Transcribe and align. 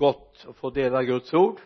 gott 0.00 0.46
att 0.48 0.56
få 0.56 0.70
dela 0.70 1.02
Guds 1.02 1.34
ord. 1.34 1.60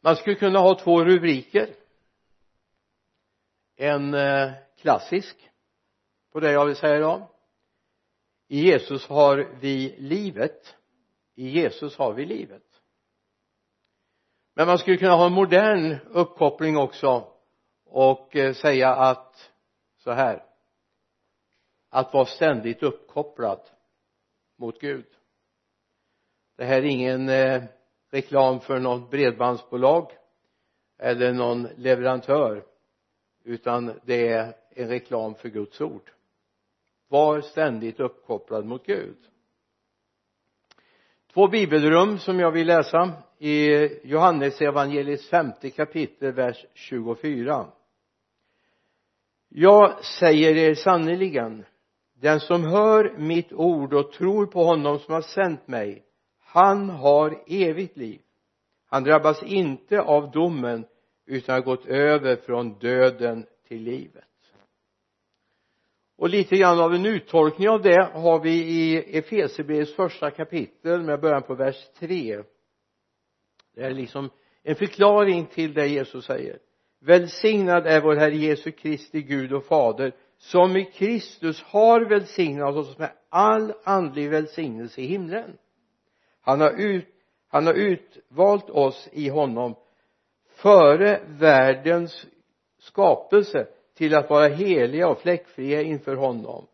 Man 0.00 0.16
skulle 0.16 0.36
kunna 0.36 0.58
ha 0.58 0.74
två 0.74 1.04
rubriker. 1.04 1.74
En 3.76 4.14
eh, 4.14 4.52
klassisk 4.80 5.50
på 6.32 6.40
det 6.40 6.52
jag 6.52 6.66
vill 6.66 6.76
säga 6.76 6.96
idag. 6.96 7.28
I 8.48 8.60
Jesus 8.60 9.06
har 9.06 9.36
vi 9.60 9.96
livet. 9.98 10.76
I 11.34 11.48
Jesus 11.48 11.96
har 11.96 12.12
vi 12.12 12.26
livet. 12.26 12.82
Men 14.54 14.66
man 14.66 14.78
skulle 14.78 14.96
kunna 14.96 15.14
ha 15.14 15.26
en 15.26 15.32
modern 15.32 15.96
uppkoppling 16.10 16.76
också 16.76 17.32
och 17.84 18.36
eh, 18.36 18.54
säga 18.54 18.94
att 18.94 19.50
så 19.96 20.12
här 20.12 20.53
att 21.94 22.12
vara 22.12 22.26
ständigt 22.26 22.82
uppkopplad 22.82 23.60
mot 24.56 24.80
Gud. 24.80 25.06
Det 26.56 26.64
här 26.64 26.76
är 26.76 26.84
ingen 26.84 27.28
eh, 27.28 27.62
reklam 28.10 28.60
för 28.60 28.78
något 28.78 29.10
bredbandsbolag 29.10 30.12
eller 30.98 31.32
någon 31.32 31.68
leverantör 31.76 32.64
utan 33.44 34.00
det 34.04 34.28
är 34.28 34.54
en 34.70 34.88
reklam 34.88 35.34
för 35.34 35.48
Guds 35.48 35.80
ord. 35.80 36.10
Var 37.08 37.40
ständigt 37.40 38.00
uppkopplad 38.00 38.64
mot 38.64 38.86
Gud. 38.86 39.18
Två 41.32 41.48
bibelrum 41.48 42.18
som 42.18 42.38
jag 42.40 42.50
vill 42.50 42.66
läsa 42.66 43.12
i 43.38 43.68
Johannes 44.08 44.60
evangeliets 44.60 45.28
femte 45.28 45.70
kapitel 45.70 46.32
vers 46.32 46.66
24 46.74 47.66
jag 49.56 50.04
säger 50.04 50.56
er 50.56 50.74
sannerligen 50.74 51.64
den 52.24 52.40
som 52.40 52.64
hör 52.64 53.14
mitt 53.18 53.52
ord 53.52 53.94
och 53.94 54.12
tror 54.12 54.46
på 54.46 54.64
honom 54.64 54.98
som 54.98 55.14
har 55.14 55.20
sänt 55.20 55.68
mig 55.68 56.04
han 56.40 56.90
har 56.90 57.42
evigt 57.46 57.96
liv. 57.96 58.20
Han 58.86 59.04
drabbas 59.04 59.42
inte 59.42 60.00
av 60.00 60.30
domen 60.30 60.84
utan 61.26 61.54
har 61.54 61.62
gått 61.62 61.86
över 61.86 62.36
från 62.36 62.78
döden 62.78 63.46
till 63.68 63.82
livet. 63.82 64.24
Och 66.16 66.28
lite 66.28 66.56
grann 66.56 66.80
av 66.80 66.94
en 66.94 67.06
uttolkning 67.06 67.68
av 67.68 67.82
det 67.82 68.10
har 68.12 68.40
vi 68.40 68.50
i 68.50 69.18
Efesierbrevets 69.18 69.94
första 69.94 70.30
kapitel 70.30 71.02
med 71.02 71.20
början 71.20 71.42
på 71.42 71.54
vers 71.54 71.88
3 71.98 72.42
det 73.74 73.82
är 73.82 73.90
liksom 73.90 74.30
en 74.62 74.76
förklaring 74.76 75.46
till 75.46 75.74
det 75.74 75.86
Jesus 75.86 76.24
säger. 76.24 76.58
Välsignad 77.00 77.86
är 77.86 78.00
vår 78.00 78.16
Herre 78.16 78.36
Jesu 78.36 78.70
Kristi 78.70 79.22
Gud 79.22 79.52
och 79.52 79.64
Fader 79.64 80.12
som 80.44 80.76
i 80.76 80.84
Kristus 80.84 81.62
har 81.62 82.00
välsignat 82.00 82.76
oss 82.76 82.98
med 82.98 83.12
all 83.28 83.72
andlig 83.84 84.30
välsignelse 84.30 85.00
i 85.00 85.06
himlen. 85.06 85.58
Han 86.40 86.60
har 86.60 86.70
ut 86.80 87.08
han 87.48 87.66
har 87.66 87.74
utvalt 87.74 88.70
oss 88.70 89.08
i 89.12 89.28
honom 89.28 89.74
före 90.48 91.20
världens 91.26 92.26
skapelse 92.78 93.66
till 93.94 94.14
att 94.14 94.30
vara 94.30 94.48
heliga 94.48 95.08
och 95.08 95.18
fläckfria 95.18 95.82
inför 95.82 96.16
honom. 96.16 96.66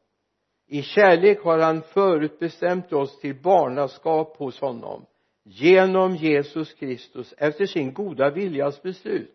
I 0.67 0.83
kärlek 0.83 1.43
har 1.43 1.59
han 1.59 1.83
förutbestämt 1.83 2.93
oss 2.93 3.21
till 3.21 3.43
barnaskap 3.43 4.37
hos 4.37 4.61
honom 4.61 5.07
genom 5.43 6.17
Jesus 6.17 6.75
Kristus 6.75 7.35
efter 7.39 7.67
sin 7.67 7.93
goda 7.93 8.31
viljas 8.31 8.83
beslut 8.83 9.35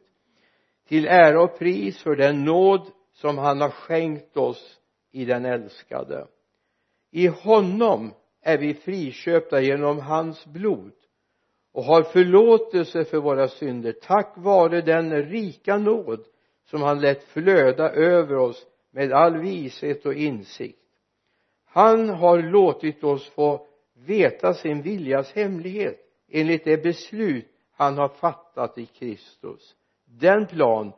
till 0.87 1.07
ära 1.07 1.41
och 1.41 1.59
pris 1.59 2.03
för 2.03 2.15
den 2.15 2.43
nåd 2.43 2.91
som 3.15 3.37
han 3.37 3.61
har 3.61 3.69
skänkt 3.69 4.37
oss 4.37 4.79
i 5.11 5.25
den 5.25 5.45
älskade. 5.45 6.27
I 7.11 7.27
honom 7.27 8.13
är 8.41 8.57
vi 8.57 8.73
friköpta 8.73 9.61
genom 9.61 9.99
hans 9.99 10.45
blod 10.45 10.93
och 11.71 11.83
har 11.83 12.03
förlåtelse 12.03 13.05
för 13.05 13.17
våra 13.17 13.47
synder. 13.47 13.91
Tack 13.91 14.33
vare 14.37 14.81
den 14.81 15.23
rika 15.23 15.77
nåd 15.77 16.25
som 16.65 16.81
han 16.81 16.99
lät 16.99 17.23
flöda 17.23 17.89
över 17.89 18.35
oss 18.35 18.65
med 18.91 19.11
all 19.11 19.37
vishet 19.37 20.05
och 20.05 20.13
insikt. 20.13 20.79
Han 21.65 22.09
har 22.09 22.41
låtit 22.41 23.03
oss 23.03 23.29
få 23.29 23.67
veta 23.93 24.53
sin 24.53 24.81
viljas 24.81 25.31
hemlighet 25.31 25.99
enligt 26.29 26.65
det 26.65 26.83
beslut 26.83 27.51
han 27.71 27.97
har 27.97 28.09
fattat 28.09 28.77
i 28.77 28.85
Kristus. 28.85 29.75
Den 30.05 30.47
plan 30.47 30.91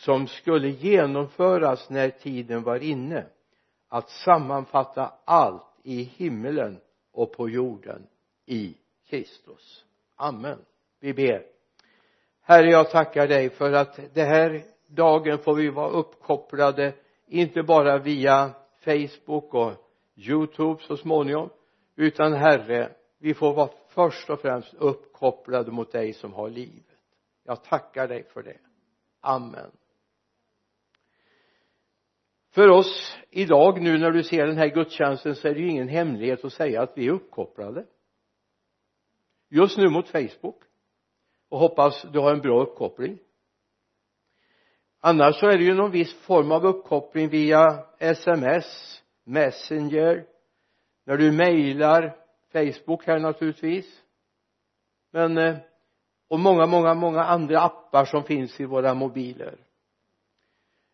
som 0.00 0.26
skulle 0.26 0.68
genomföras 0.68 1.90
när 1.90 2.10
tiden 2.10 2.62
var 2.62 2.82
inne 2.82 3.26
att 3.88 4.10
sammanfatta 4.10 5.12
allt 5.24 5.62
i 5.82 6.02
himmelen 6.02 6.80
och 7.12 7.32
på 7.32 7.48
jorden 7.48 8.06
i 8.46 8.76
Kristus. 9.08 9.84
Amen. 10.16 10.58
Vi 11.00 11.14
ber. 11.14 11.46
Herre 12.40 12.70
jag 12.70 12.90
tackar 12.90 13.28
dig 13.28 13.50
för 13.50 13.72
att 13.72 14.00
det 14.14 14.24
här 14.24 14.62
dagen 14.86 15.38
får 15.38 15.54
vi 15.54 15.68
vara 15.68 15.90
uppkopplade 15.90 16.92
inte 17.26 17.62
bara 17.62 17.98
via 17.98 18.50
Facebook 18.84 19.54
och 19.54 19.72
youtube 20.14 20.82
så 20.82 20.96
småningom 20.96 21.50
utan 21.96 22.32
herre 22.32 22.92
vi 23.18 23.34
får 23.34 23.54
vara 23.54 23.70
först 23.88 24.30
och 24.30 24.40
främst 24.40 24.74
uppkopplade 24.74 25.70
mot 25.70 25.92
dig 25.92 26.12
som 26.12 26.32
har 26.32 26.50
livet. 26.50 26.84
Jag 27.44 27.64
tackar 27.64 28.08
dig 28.08 28.24
för 28.24 28.42
det. 28.42 28.58
Amen 29.20 29.70
för 32.50 32.68
oss 32.68 33.16
idag 33.30 33.82
nu 33.82 33.98
när 33.98 34.10
du 34.10 34.22
ser 34.22 34.46
den 34.46 34.56
här 34.56 34.68
gudstjänsten 34.68 35.34
så 35.34 35.48
är 35.48 35.54
det 35.54 35.60
ju 35.60 35.68
ingen 35.68 35.88
hemlighet 35.88 36.44
att 36.44 36.52
säga 36.52 36.82
att 36.82 36.92
vi 36.96 37.06
är 37.06 37.10
uppkopplade. 37.10 37.86
Just 39.50 39.78
nu 39.78 39.88
mot 39.88 40.08
Facebook. 40.08 40.62
Och 41.48 41.58
hoppas 41.58 42.02
du 42.12 42.18
har 42.18 42.32
en 42.32 42.40
bra 42.40 42.62
uppkoppling. 42.62 43.18
Annars 45.00 45.40
så 45.40 45.46
är 45.46 45.58
det 45.58 45.64
ju 45.64 45.74
någon 45.74 45.90
viss 45.90 46.14
form 46.14 46.52
av 46.52 46.66
uppkoppling 46.66 47.28
via 47.28 47.84
sms 47.98 49.02
messenger 49.24 50.26
när 51.04 51.16
du 51.16 51.32
mejlar 51.32 52.16
Facebook 52.52 53.06
här 53.06 53.18
naturligtvis. 53.18 54.02
Men 55.12 55.38
eh, 55.38 55.56
och 56.28 56.40
många 56.40 56.66
många 56.66 56.94
många 56.94 57.24
andra 57.24 57.60
appar 57.60 58.04
som 58.04 58.24
finns 58.24 58.60
i 58.60 58.64
våra 58.64 58.94
mobiler 58.94 59.58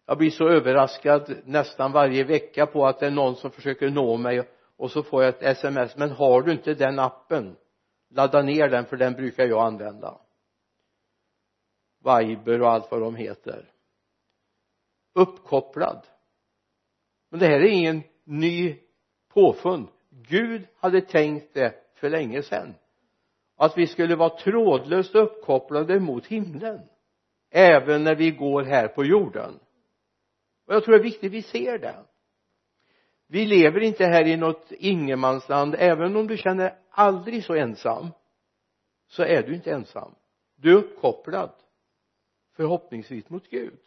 jag 0.06 0.18
blir 0.18 0.30
så 0.30 0.48
överraskad 0.48 1.36
nästan 1.44 1.92
varje 1.92 2.24
vecka 2.24 2.66
på 2.66 2.86
att 2.86 3.00
det 3.00 3.06
är 3.06 3.10
någon 3.10 3.36
som 3.36 3.50
försöker 3.50 3.90
nå 3.90 4.16
mig 4.16 4.48
och 4.76 4.90
så 4.90 5.02
får 5.02 5.22
jag 5.22 5.28
ett 5.28 5.42
sms. 5.42 5.96
Men 5.96 6.10
har 6.10 6.42
du 6.42 6.52
inte 6.52 6.74
den 6.74 6.98
appen 6.98 7.56
ladda 8.10 8.42
ner 8.42 8.68
den 8.68 8.84
för 8.84 8.96
den 8.96 9.12
brukar 9.12 9.46
jag 9.46 9.66
använda. 9.66 10.20
Viber 12.04 12.62
och 12.62 12.70
allt 12.70 12.90
vad 12.90 13.00
de 13.00 13.14
heter. 13.14 13.72
Uppkopplad. 15.14 16.06
Men 17.30 17.40
det 17.40 17.46
här 17.46 17.60
är 17.60 17.68
ingen 17.68 18.02
ny 18.24 18.76
påfund. 19.28 19.88
Gud 20.10 20.66
hade 20.76 21.00
tänkt 21.00 21.54
det 21.54 21.74
för 21.94 22.10
länge 22.10 22.42
sedan. 22.42 22.74
Att 23.56 23.78
vi 23.78 23.86
skulle 23.86 24.16
vara 24.16 24.38
trådlöst 24.38 25.14
uppkopplade 25.14 26.00
mot 26.00 26.26
himlen. 26.26 26.80
Även 27.50 28.04
när 28.04 28.14
vi 28.14 28.30
går 28.30 28.62
här 28.62 28.88
på 28.88 29.04
jorden 29.04 29.60
och 30.66 30.74
jag 30.74 30.84
tror 30.84 30.94
det 30.94 31.00
är 31.00 31.10
viktigt 31.10 31.32
vi 31.32 31.42
ser 31.42 31.78
det. 31.78 32.04
Vi 33.26 33.46
lever 33.46 33.80
inte 33.80 34.04
här 34.04 34.26
i 34.26 34.36
något 34.36 34.72
ingenmansland. 34.72 35.74
Även 35.78 36.16
om 36.16 36.26
du 36.26 36.36
känner 36.36 36.78
aldrig 36.90 37.44
så 37.44 37.54
ensam 37.54 38.08
så 39.06 39.22
är 39.22 39.42
du 39.42 39.54
inte 39.54 39.70
ensam. 39.70 40.14
Du 40.56 40.70
är 40.70 40.76
uppkopplad 40.76 41.52
förhoppningsvis 42.52 43.30
mot 43.30 43.50
Gud. 43.50 43.80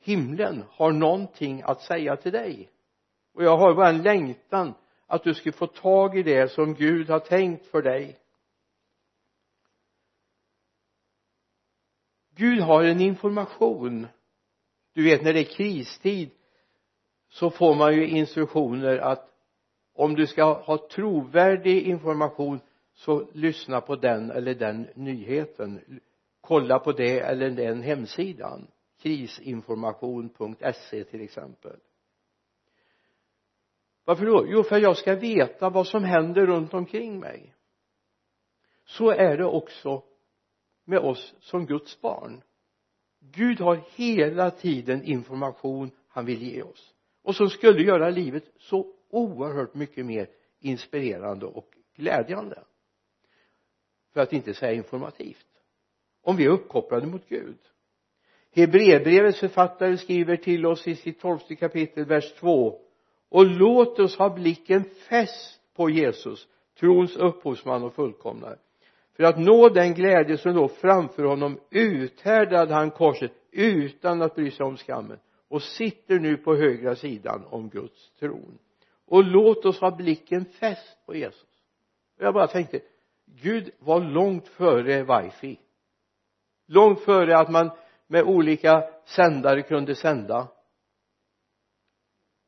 Himlen 0.00 0.64
har 0.70 0.92
någonting 0.92 1.62
att 1.62 1.80
säga 1.80 2.16
till 2.16 2.32
dig. 2.32 2.70
Och 3.34 3.44
jag 3.44 3.56
har 3.56 3.74
bara 3.74 3.88
en 3.88 4.02
längtan 4.02 4.74
att 5.06 5.24
du 5.24 5.34
ska 5.34 5.52
få 5.52 5.66
tag 5.66 6.18
i 6.18 6.22
det 6.22 6.50
som 6.52 6.74
Gud 6.74 7.10
har 7.10 7.20
tänkt 7.20 7.66
för 7.66 7.82
dig. 7.82 8.18
Gud 12.36 12.60
har 12.60 12.84
en 12.84 13.00
information 13.00 14.06
du 14.94 15.04
vet 15.04 15.22
när 15.22 15.32
det 15.32 15.40
är 15.40 15.56
kristid 15.56 16.30
så 17.28 17.50
får 17.50 17.74
man 17.74 17.94
ju 17.94 18.08
instruktioner 18.08 18.98
att 18.98 19.30
om 19.92 20.14
du 20.14 20.26
ska 20.26 20.44
ha 20.44 20.88
trovärdig 20.88 21.82
information 21.82 22.60
så 22.94 23.28
lyssna 23.32 23.80
på 23.80 23.96
den 23.96 24.30
eller 24.30 24.54
den 24.54 24.88
nyheten. 24.94 26.00
Kolla 26.40 26.78
på 26.78 26.92
det 26.92 27.20
eller 27.20 27.50
den 27.50 27.82
hemsidan. 27.82 28.66
Krisinformation.se 28.98 31.04
till 31.04 31.20
exempel. 31.20 31.76
Varför 34.04 34.26
då? 34.26 34.46
Jo 34.48 34.62
för 34.62 34.78
jag 34.78 34.96
ska 34.96 35.14
veta 35.14 35.70
vad 35.70 35.86
som 35.86 36.04
händer 36.04 36.46
runt 36.46 36.74
omkring 36.74 37.20
mig. 37.20 37.54
Så 38.84 39.10
är 39.10 39.36
det 39.36 39.44
också 39.44 40.02
med 40.84 40.98
oss 40.98 41.34
som 41.40 41.66
Guds 41.66 42.00
barn. 42.00 42.42
Gud 43.32 43.60
har 43.60 43.80
hela 43.94 44.50
tiden 44.50 45.04
information 45.04 45.90
han 46.08 46.26
vill 46.26 46.42
ge 46.42 46.62
oss. 46.62 46.94
Och 47.22 47.36
som 47.36 47.50
skulle 47.50 47.82
göra 47.82 48.10
livet 48.10 48.44
så 48.58 48.86
oerhört 49.10 49.74
mycket 49.74 50.06
mer 50.06 50.28
inspirerande 50.60 51.46
och 51.46 51.74
glädjande. 51.96 52.64
För 54.12 54.20
att 54.20 54.32
inte 54.32 54.54
säga 54.54 54.72
informativt. 54.72 55.46
Om 56.22 56.36
vi 56.36 56.44
är 56.44 56.48
uppkopplade 56.48 57.06
mot 57.06 57.28
Gud. 57.28 57.58
Hebreerbrevets 58.50 59.40
författare 59.40 59.96
skriver 59.98 60.36
till 60.36 60.66
oss 60.66 60.88
i 60.88 60.96
sitt 60.96 61.20
tolfte 61.20 61.56
kapitel 61.56 62.04
vers 62.04 62.34
2 62.34 62.80
och 63.28 63.46
låt 63.46 63.98
oss 63.98 64.16
ha 64.16 64.34
blicken 64.34 64.84
fäst 64.84 65.60
på 65.74 65.90
Jesus 65.90 66.48
trons 66.80 67.16
upphovsman 67.16 67.82
och 67.82 67.94
fullkomnare 67.94 68.58
för 69.16 69.24
att 69.24 69.38
nå 69.38 69.68
den 69.68 69.94
glädje 69.94 70.38
som 70.38 70.54
låg 70.54 70.70
framför 70.70 71.24
honom 71.24 71.60
uthärdade 71.70 72.74
han 72.74 72.90
korset 72.90 73.32
utan 73.50 74.22
att 74.22 74.34
bry 74.34 74.50
sig 74.50 74.66
om 74.66 74.76
skammen 74.76 75.18
och 75.48 75.62
sitter 75.62 76.18
nu 76.18 76.36
på 76.36 76.54
högra 76.54 76.96
sidan 76.96 77.44
om 77.50 77.68
Guds 77.68 78.10
tron. 78.18 78.58
Och 79.06 79.24
låt 79.24 79.64
oss 79.64 79.80
ha 79.80 79.90
blicken 79.90 80.44
fäst 80.44 81.06
på 81.06 81.14
Jesus. 81.14 81.48
Och 82.18 82.24
jag 82.24 82.34
bara 82.34 82.46
tänkte 82.46 82.80
Gud 83.26 83.70
var 83.78 84.00
långt 84.00 84.48
före 84.48 85.02
wifi. 85.02 85.60
Långt 86.66 87.00
före 87.00 87.38
att 87.38 87.50
man 87.50 87.70
med 88.06 88.22
olika 88.22 88.82
sändare 89.04 89.62
kunde 89.62 89.94
sända. 89.94 90.48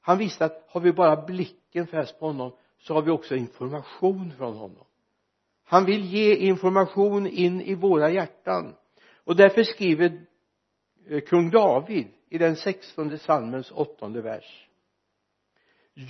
Han 0.01 0.19
visste 0.19 0.45
att 0.45 0.65
har 0.69 0.81
vi 0.81 0.93
bara 0.93 1.27
blicken 1.27 1.87
fäst 1.87 2.19
på 2.19 2.27
honom 2.27 2.53
så 2.79 2.95
har 2.95 3.03
vi 3.03 3.11
också 3.11 3.37
information 3.37 4.33
från 4.39 4.57
honom 4.57 4.85
han 5.67 5.85
vill 5.85 6.05
ge 6.05 6.35
information 6.35 7.27
in 7.27 7.61
i 7.61 7.75
våra 7.75 8.11
hjärtan. 8.11 8.75
Och 9.25 9.37
därför 9.37 9.63
skriver 9.63 10.27
eh, 11.09 11.21
kung 11.21 11.51
David 11.51 12.07
i 12.29 12.39
den 12.39 12.57
sextonde 12.57 13.19
psalmens 13.19 13.71
åttonde 13.71 14.23
vers. 14.23 14.69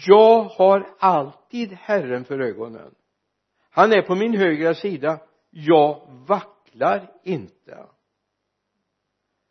Jag 0.06 0.42
har 0.42 0.94
alltid 0.98 1.72
Herren 1.72 2.24
för 2.24 2.40
ögonen. 2.40 2.94
Han 3.70 3.92
är 3.92 4.02
på 4.02 4.14
min 4.14 4.36
högra 4.36 4.74
sida. 4.74 5.20
Jag 5.50 6.08
vacklar 6.26 7.12
inte. 7.22 7.86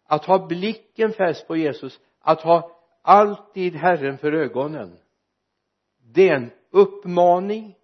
Att 0.08 0.26
ha 0.26 0.48
blicken 0.48 1.12
fäst 1.12 1.48
på 1.48 1.56
Jesus 1.56 2.00
att 2.20 2.42
ha 2.42 2.72
alltid 3.02 3.76
Herren 3.76 4.18
för 4.18 4.32
ögonen 4.32 4.98
det 6.16 6.30
är 6.30 6.36
en 6.36 6.52
uppmaning 6.70 7.76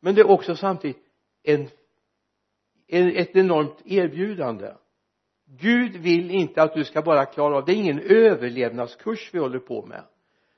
men 0.00 0.14
det 0.14 0.20
är 0.20 0.30
också 0.30 0.56
samtidigt 0.56 1.04
en, 1.52 3.16
ett 3.16 3.36
enormt 3.36 3.82
erbjudande. 3.84 4.72
Gud 5.58 5.96
vill 5.96 6.30
inte 6.30 6.62
att 6.62 6.74
du 6.74 6.84
ska 6.84 7.02
bara 7.02 7.26
klara 7.26 7.56
av 7.56 7.64
det 7.64 7.72
är 7.72 7.76
ingen 7.76 8.00
överlevnadskurs 8.00 9.30
vi 9.32 9.38
håller 9.38 9.58
på 9.58 9.86
med. 9.86 10.04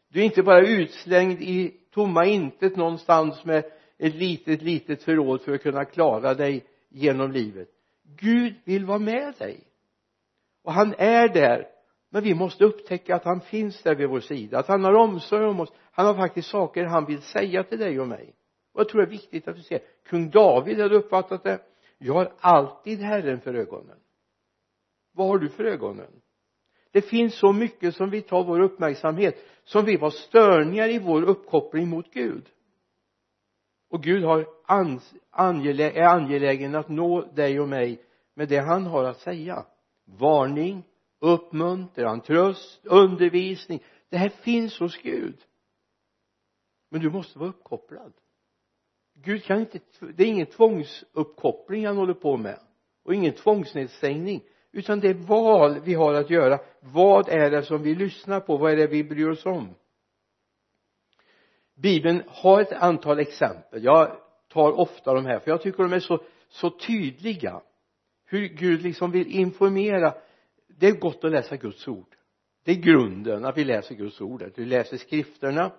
Du 0.09 0.21
är 0.21 0.25
inte 0.25 0.43
bara 0.43 0.67
utslängd 0.67 1.43
i 1.43 1.75
tomma 1.95 2.27
intet 2.27 2.77
någonstans 2.77 3.45
med 3.45 3.65
ett 3.99 4.15
litet 4.15 4.63
litet 4.63 5.03
förråd 5.03 5.41
för 5.41 5.53
att 5.53 5.63
kunna 5.63 5.85
klara 5.85 6.35
dig 6.35 6.65
genom 6.89 7.33
livet. 7.33 7.69
Gud 8.17 8.55
vill 8.65 8.85
vara 8.85 8.99
med 8.99 9.35
dig. 9.39 9.61
Och 10.63 10.73
han 10.73 10.95
är 10.99 11.29
där. 11.29 11.67
Men 12.11 12.23
vi 12.23 12.35
måste 12.35 12.65
upptäcka 12.65 13.17
att 13.17 13.25
han 13.25 13.41
finns 13.41 13.83
där 13.83 13.95
vid 13.95 14.09
vår 14.09 14.21
sida 14.21 14.59
att 14.59 14.69
han 14.69 14.85
har 14.85 14.95
omsorg 14.95 15.47
om 15.47 15.61
oss. 15.61 15.73
Han 15.93 16.07
har 16.07 16.15
faktiskt 16.15 16.49
saker 16.49 16.85
han 16.85 17.07
vill 17.07 17.23
säga 17.23 17.63
till 17.63 17.79
dig 17.79 18.01
och 18.01 18.09
mig 18.09 18.35
och 18.73 18.81
jag 18.81 18.89
tror 18.89 19.01
det 19.01 19.07
är 19.07 19.11
viktigt 19.11 19.49
att 19.49 19.57
du 19.57 19.63
ser 19.63 19.81
kung 20.05 20.31
David 20.31 20.81
hade 20.81 20.97
uppfattat 20.97 21.43
det? 21.43 21.61
Jag 21.99 22.15
har 22.15 22.33
alltid 22.41 22.99
Herren 22.99 23.41
för 23.41 23.55
ögonen. 23.55 23.99
Vad 25.13 25.27
har 25.27 25.39
du 25.39 25.49
för 25.49 25.65
ögonen? 25.65 26.23
Det 26.91 27.03
finns 27.03 27.39
så 27.39 27.53
mycket 27.53 27.97
som 27.97 28.11
vi 28.11 28.23
tar 28.23 28.45
vår 28.45 28.61
uppmärksamhet 28.61 29.37
som 29.65 29.85
vi 29.85 29.97
var 29.97 30.11
störningar 30.11 30.89
i 30.89 30.99
vår 30.99 31.23
uppkoppling 31.23 31.89
mot 31.89 32.11
Gud. 32.11 32.49
Och 33.91 34.03
Gud 34.03 34.25
har 34.25 34.47
angelä 35.31 35.91
är 35.91 36.03
angelägen 36.03 36.75
att 36.75 36.89
nå 36.89 37.21
dig 37.21 37.61
och 37.61 37.69
mig 37.69 38.03
med 38.35 38.49
det 38.49 38.59
han 38.59 38.87
har 38.87 39.05
att 39.05 39.21
säga. 39.21 39.67
Varning 40.05 40.85
uppmuntran, 41.23 42.21
tröst, 42.21 42.87
undervisning. 42.87 43.83
Det 44.09 44.17
här 44.17 44.29
finns 44.29 44.79
hos 44.79 44.97
Gud. 44.97 45.39
Men 46.91 47.01
du 47.01 47.11
måste 47.11 47.39
vara 47.39 47.49
uppkopplad. 47.49 48.13
Gud 49.25 49.45
kan 49.45 49.61
inte 49.61 49.79
det 50.01 50.23
är 50.23 50.27
ingen 50.29 50.47
tvångsuppkoppling 50.47 51.87
han 51.87 51.97
håller 51.97 52.15
på 52.15 52.37
med. 52.37 52.59
Och 53.05 53.15
ingen 53.15 53.33
tvångsnedstängning 53.33 54.43
utan 54.73 55.01
det 55.01 55.09
är 55.09 55.15
val 55.15 55.81
vi 55.85 55.95
har 55.95 56.15
att 56.15 56.31
göra. 56.31 56.59
Vad 56.81 57.29
är 57.29 57.51
det 57.51 57.63
som 57.63 57.83
vi 57.83 57.95
lyssnar 57.95 58.41
på? 58.41 58.57
Vad 58.57 58.73
är 58.73 58.77
det 58.77 58.87
vi 58.87 59.05
bryr 59.05 59.29
oss 59.29 59.47
om? 59.47 59.75
Bibeln 61.75 62.23
har 62.27 62.61
ett 62.61 62.73
antal 62.73 63.19
exempel. 63.19 63.85
Jag 63.85 64.17
tar 64.49 64.81
ofta 64.81 65.15
de 65.15 65.27
här 65.27 65.39
för 65.39 65.51
jag 65.51 65.63
tycker 65.63 65.83
de 65.83 65.93
är 65.93 66.01
så 66.01 66.21
så 66.53 66.71
tydliga. 66.71 67.61
Hur 68.25 68.49
Gud 68.49 68.83
liksom 68.83 69.11
vill 69.11 69.27
informera. 69.27 70.15
Det 70.67 70.87
är 70.87 70.93
gott 70.93 71.25
att 71.25 71.31
läsa 71.31 71.57
Guds 71.57 71.89
ord. 71.89 72.17
Det 72.65 72.73
är 72.73 72.77
grunden 72.77 73.45
att 73.45 73.59
vi 73.59 73.65
läser 73.65 73.95
Guds 73.95 74.21
ord. 74.21 74.43
Att 74.43 74.59
vi 74.59 74.65
läser 74.65 74.97
skrifterna. 74.97 75.73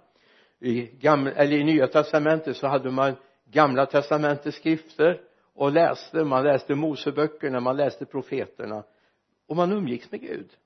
I 0.59 0.81
gamla, 0.81 1.31
eller 1.31 1.57
i 1.57 1.63
nya 1.63 1.87
testamentet 1.87 2.57
så 2.57 2.67
hade 2.67 2.91
man 2.91 3.15
gamla 3.53 3.85
testamentets 3.85 4.57
skrifter 4.57 5.21
och 5.53 5.71
läste 5.71 6.23
man 6.23 6.43
läste 6.43 6.75
moseböckerna 6.75 7.59
man 7.59 7.77
läste 7.77 8.05
profeterna 8.05 8.83
och 9.47 9.55
man 9.55 9.71
umgicks 9.71 10.11
med 10.11 10.21
Gud. 10.21 10.57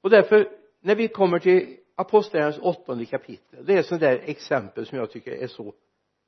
Och 0.00 0.10
därför 0.10 0.48
när 0.80 0.94
vi 0.94 1.08
kommer 1.08 1.38
till 1.38 1.76
apostlagärningarnas 1.94 2.76
åttonde 2.76 3.04
kapitel 3.04 3.66
det 3.66 3.78
är 3.78 3.82
sådana 3.82 4.06
där 4.06 4.18
exempel 4.24 4.86
som 4.86 4.98
jag 4.98 5.10
tycker 5.10 5.32
är 5.32 5.46
så 5.46 5.74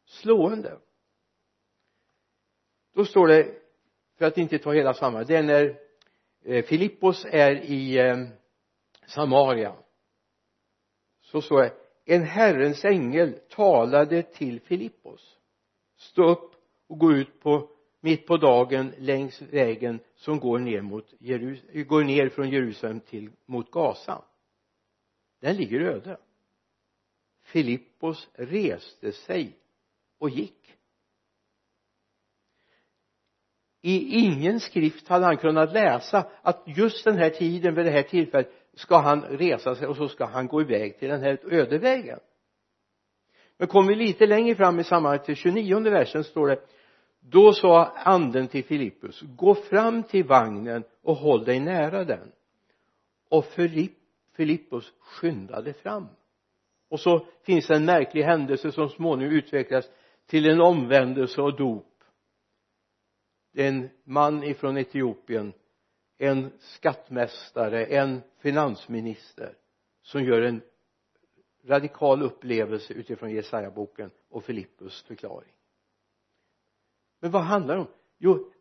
slående. 0.07 0.79
Då 2.95 3.05
står 3.05 3.29
det 3.29 3.55
för 4.19 4.25
att 4.25 4.39
inte 4.39 4.59
ta 4.59 4.73
hela 4.73 4.95
samma 4.95 5.25
det 5.25 5.37
är 5.37 5.43
när 5.43 5.79
eh, 6.45 6.65
Filippos 6.65 7.27
är 7.31 7.51
i 7.53 7.99
eh, 7.99 8.17
Samaria. 9.07 9.77
Så 11.23 11.43
står 11.43 11.63
det 11.63 11.82
en 12.15 12.23
Herrens 12.23 12.85
ängel 12.85 13.39
talade 13.49 14.23
till 14.23 14.61
Filippos. 14.61 15.39
Stå 15.97 16.25
upp 16.25 16.55
och 16.87 16.99
gå 16.99 17.13
ut 17.13 17.41
på 17.41 17.69
mitt 18.01 18.27
på 18.27 18.37
dagen 18.37 18.93
längs 18.99 19.43
vägen 19.43 20.01
som 20.15 20.41
går 20.41 20.59
ner 20.59 20.81
mot 20.81 21.15
Jerus 21.19 21.63
går 21.87 22.05
ner 22.05 22.29
från 22.29 22.51
Jerusalem 22.51 23.01
till 23.01 23.31
mot 23.47 23.71
Gaza. 23.71 24.25
Den 25.41 25.57
ligger 25.57 25.81
öde. 25.81 26.17
Filippos 27.43 28.29
reste 28.35 29.13
sig 29.13 29.57
och 30.19 30.31
gick. 30.31 30.75
I 33.81 34.19
ingen 34.19 34.61
skrift 34.61 35.09
hade 35.09 35.25
han 35.25 35.37
kunnat 35.37 35.73
läsa 35.73 36.31
att 36.43 36.63
just 36.67 37.05
den 37.05 37.19
här 37.19 37.31
tiden 37.31 37.75
vid 37.75 37.85
det 37.85 37.91
här 37.91 38.03
tillfället 38.03 38.62
ska 38.75 38.99
han 38.99 39.23
resa 39.23 39.75
sig 39.75 39.87
och 39.87 39.97
så 39.97 40.09
ska 40.09 40.25
han 40.25 40.47
gå 40.47 40.61
iväg 40.61 40.99
till 40.99 41.09
den 41.09 41.23
här 41.23 41.39
öde 41.51 41.79
vägen. 41.79 42.19
Men 43.57 43.69
kommer 43.69 43.89
vi 43.89 43.95
lite 43.95 44.27
längre 44.27 44.55
fram 44.55 44.81
i 44.81 44.85
sammanhanget 44.85 45.25
till 45.25 45.37
29 45.37 45.81
versen 45.81 46.25
står 46.25 46.49
det 46.49 46.67
då 47.21 47.53
sa 47.53 47.85
anden 47.85 48.49
till 48.49 48.65
Filippus 48.65 49.21
gå 49.21 49.55
fram 49.55 50.03
till 50.03 50.25
vagnen 50.25 50.85
och 51.03 51.17
håll 51.17 51.45
dig 51.45 51.61
nära 51.61 52.05
den. 52.05 52.33
Och 53.29 53.47
Filippus 54.37 54.93
skyndade 55.01 55.73
fram. 55.73 56.09
Och 56.89 57.01
så 57.01 57.27
finns 57.43 57.67
det 57.67 57.77
en 57.77 57.85
märklig 57.85 58.23
händelse 58.23 58.73
som 58.73 58.89
småningom 58.89 59.35
utvecklas 59.35 59.91
till 60.27 60.51
en 60.51 60.61
omvändelse 60.61 61.43
och 61.43 61.57
dop. 61.57 62.05
Det 63.53 63.65
är 63.65 63.69
en 63.69 63.91
man 64.05 64.45
ifrån 64.45 64.79
Etiopien 64.79 65.53
en 66.23 66.53
skattmästare 66.59 67.87
en 67.87 68.21
finansminister 68.39 69.57
som 70.03 70.25
gör 70.25 70.43
en 70.43 70.63
radikal 71.65 72.23
upplevelse 72.23 72.93
utifrån 72.93 73.31
Jesaja-boken 73.31 74.11
och 74.29 74.45
Filippus 74.45 75.03
förklaring. 75.03 75.53
Men 77.21 77.31
vad 77.31 77.43
handlar 77.43 77.75
det 77.75 77.81
om? 77.81 77.89
Jo 78.19 78.53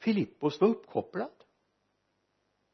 Filippos 0.00 0.60
var 0.60 0.68
uppkopplad. 0.68 1.30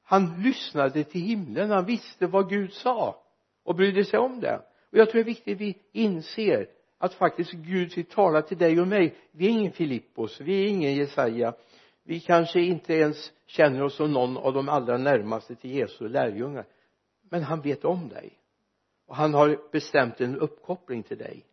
Han 0.02 0.42
lyssnade 0.42 1.04
till 1.04 1.20
himlen 1.20 1.70
han 1.70 1.84
visste 1.84 2.26
vad 2.26 2.48
Gud 2.48 2.72
sa 2.72 3.24
och 3.62 3.74
brydde 3.74 4.04
sig 4.04 4.18
om 4.18 4.40
det. 4.40 4.62
Och 4.90 4.98
jag 4.98 5.10
tror 5.10 5.18
det 5.18 5.30
är 5.30 5.34
viktigt 5.34 5.54
att 5.54 5.60
vi 5.60 5.82
inser 5.92 6.68
att 6.98 7.14
faktiskt 7.14 7.52
Gud 7.52 7.94
vill 7.94 8.06
tala 8.06 8.42
till 8.42 8.58
dig 8.58 8.80
och 8.80 8.88
mig. 8.88 9.16
Vi 9.32 9.46
är 9.46 9.50
ingen 9.50 9.72
Filippos 9.72 10.40
vi 10.40 10.64
är 10.64 10.68
ingen 10.68 10.94
Jesaja 10.94 11.54
vi 12.04 12.20
kanske 12.20 12.60
inte 12.60 12.94
ens 12.94 13.32
känner 13.46 13.82
oss 13.82 13.96
som 13.96 14.12
någon 14.12 14.36
av 14.36 14.52
de 14.52 14.68
allra 14.68 14.98
närmaste 14.98 15.54
till 15.54 15.70
Jesu 15.70 16.08
lärjungar. 16.08 16.66
Men 17.30 17.42
han 17.42 17.60
vet 17.60 17.84
om 17.84 18.08
dig. 18.08 18.38
Och 19.06 19.16
han 19.16 19.34
har 19.34 19.58
bestämt 19.72 20.20
en 20.20 20.38
uppkoppling 20.38 21.02
till 21.02 21.18
dig. 21.18 21.46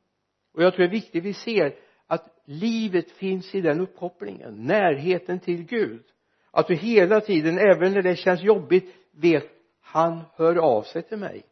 Och 0.54 0.64
jag 0.64 0.74
tror 0.74 0.84
det 0.84 0.90
är 0.90 0.92
viktigt 0.92 1.24
vi 1.24 1.34
ser 1.34 1.76
att 2.08 2.42
livet 2.46 3.12
finns 3.12 3.56
i 3.56 3.62
den 3.62 3.80
uppkopplingen 3.80 4.66
närheten 4.66 5.40
till 5.40 5.64
Gud. 5.64 6.04
Att 6.52 6.68
du 6.68 6.76
hela 6.76 7.22
tiden 7.22 7.58
även 7.58 7.94
när 7.94 8.02
det 8.02 8.16
känns 8.16 8.44
jobbigt 8.44 8.96
vet 9.12 9.50
han 9.82 10.22
hör 10.36 10.56
av 10.56 10.84
sig 10.84 11.02
till 11.02 11.18
mig. 11.18 11.44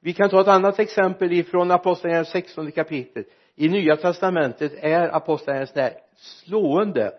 Vi 0.00 0.12
kan 0.12 0.30
ta 0.30 0.40
ett 0.40 0.48
annat 0.48 0.78
exempel 0.78 1.32
ifrån 1.32 1.70
apostlagärningarnas 1.70 2.30
16 2.30 2.72
kapitel. 2.72 3.24
I 3.54 3.68
nya 3.68 3.96
testamentet 3.96 4.72
är 4.74 5.16
apostlagärningarna 5.16 5.90
slående 6.16 7.12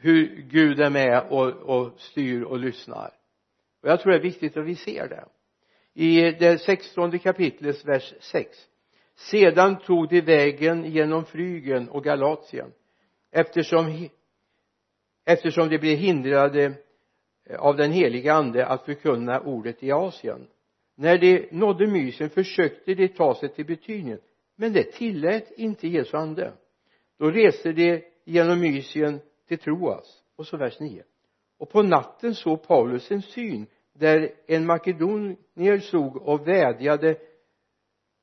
hur 0.00 0.42
Gud 0.50 0.80
är 0.80 0.90
med 0.90 1.26
och, 1.30 1.52
och 1.52 2.00
styr 2.00 2.42
och 2.42 2.58
lyssnar. 2.58 3.10
Och 3.82 3.88
jag 3.88 4.00
tror 4.00 4.12
det 4.12 4.18
är 4.18 4.22
viktigt 4.22 4.56
att 4.56 4.66
vi 4.66 4.74
ser 4.74 5.08
det. 5.08 5.24
I 5.94 6.20
det 6.20 6.60
sextonde 6.60 7.18
kapitlets 7.18 7.84
vers 7.84 8.14
6 8.20 8.58
sedan 9.16 9.78
tog 9.78 10.08
de 10.08 10.20
vägen 10.20 10.84
genom 10.84 11.24
Frygen 11.24 11.88
och 11.88 12.04
Galatien 12.04 12.72
eftersom 13.30 14.08
eftersom 15.24 15.68
de 15.68 15.78
blev 15.78 15.96
hindrade 15.98 16.74
eh, 17.46 17.60
av 17.60 17.76
den 17.76 17.92
heliga 17.92 18.34
ande 18.34 18.66
att 18.66 18.84
förkunna 18.84 19.40
ordet 19.40 19.82
i 19.82 19.92
Asien. 19.92 20.46
När 20.96 21.18
de 21.18 21.48
nådde 21.50 21.86
Mysien 21.86 22.30
försökte 22.30 22.94
de 22.94 23.08
ta 23.08 23.34
sig 23.34 23.48
till 23.48 23.66
Betynien 23.66 24.20
men 24.56 24.72
det 24.72 24.92
tillät 24.92 25.52
inte 25.56 25.88
Jesu 25.88 26.16
ande. 26.16 26.52
Då 27.18 27.30
reste 27.30 27.72
de 27.72 28.02
genom 28.24 28.60
Mysien 28.60 29.20
till 29.50 29.58
Troas 29.58 30.22
och 30.36 30.46
så 30.46 30.56
vers 30.56 30.80
9 30.80 31.04
och 31.58 31.70
på 31.70 31.82
natten 31.82 32.34
såg 32.34 32.62
Paulus 32.62 33.10
en 33.10 33.22
syn 33.22 33.66
där 33.92 34.32
en 34.46 34.66
makedonier 34.66 35.78
stod 35.78 36.16
och 36.16 36.48
vädjade 36.48 37.18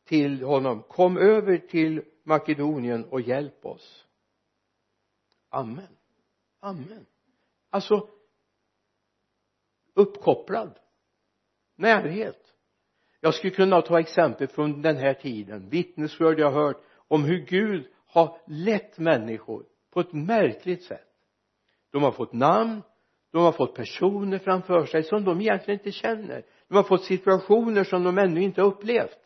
till 0.05 0.43
honom 0.43 0.83
kom 0.83 1.17
över 1.17 1.57
till 1.57 2.03
Makedonien 2.23 3.05
och 3.05 3.21
hjälp 3.21 3.65
oss. 3.65 4.05
Amen. 5.49 5.97
Amen. 6.59 7.05
Alltså 7.69 8.09
uppkopplad. 9.93 10.79
Närhet. 11.75 12.53
Jag 13.19 13.33
skulle 13.33 13.53
kunna 13.53 13.81
ta 13.81 13.99
exempel 13.99 14.47
från 14.47 14.81
den 14.81 14.97
här 14.97 15.13
tiden 15.13 15.69
vittnesbörd 15.69 16.39
jag 16.39 16.51
hört 16.51 16.83
om 17.07 17.23
hur 17.23 17.45
Gud 17.45 17.87
har 18.05 18.41
lett 18.47 18.97
människor 18.97 19.65
på 19.89 19.99
ett 19.99 20.13
märkligt 20.13 20.83
sätt 20.83 21.06
de 21.97 22.03
har 22.03 22.11
fått 22.11 22.33
namn 22.33 22.81
de 23.31 23.43
har 23.43 23.51
fått 23.51 23.75
personer 23.75 24.39
framför 24.39 24.85
sig 24.85 25.03
som 25.03 25.23
de 25.23 25.41
egentligen 25.41 25.79
inte 25.79 25.91
känner. 25.91 26.45
De 26.67 26.75
har 26.75 26.83
fått 26.83 27.03
situationer 27.03 27.83
som 27.83 28.03
de 28.03 28.17
ännu 28.17 28.41
inte 28.41 28.61
har 28.61 28.67
upplevt. 28.67 29.19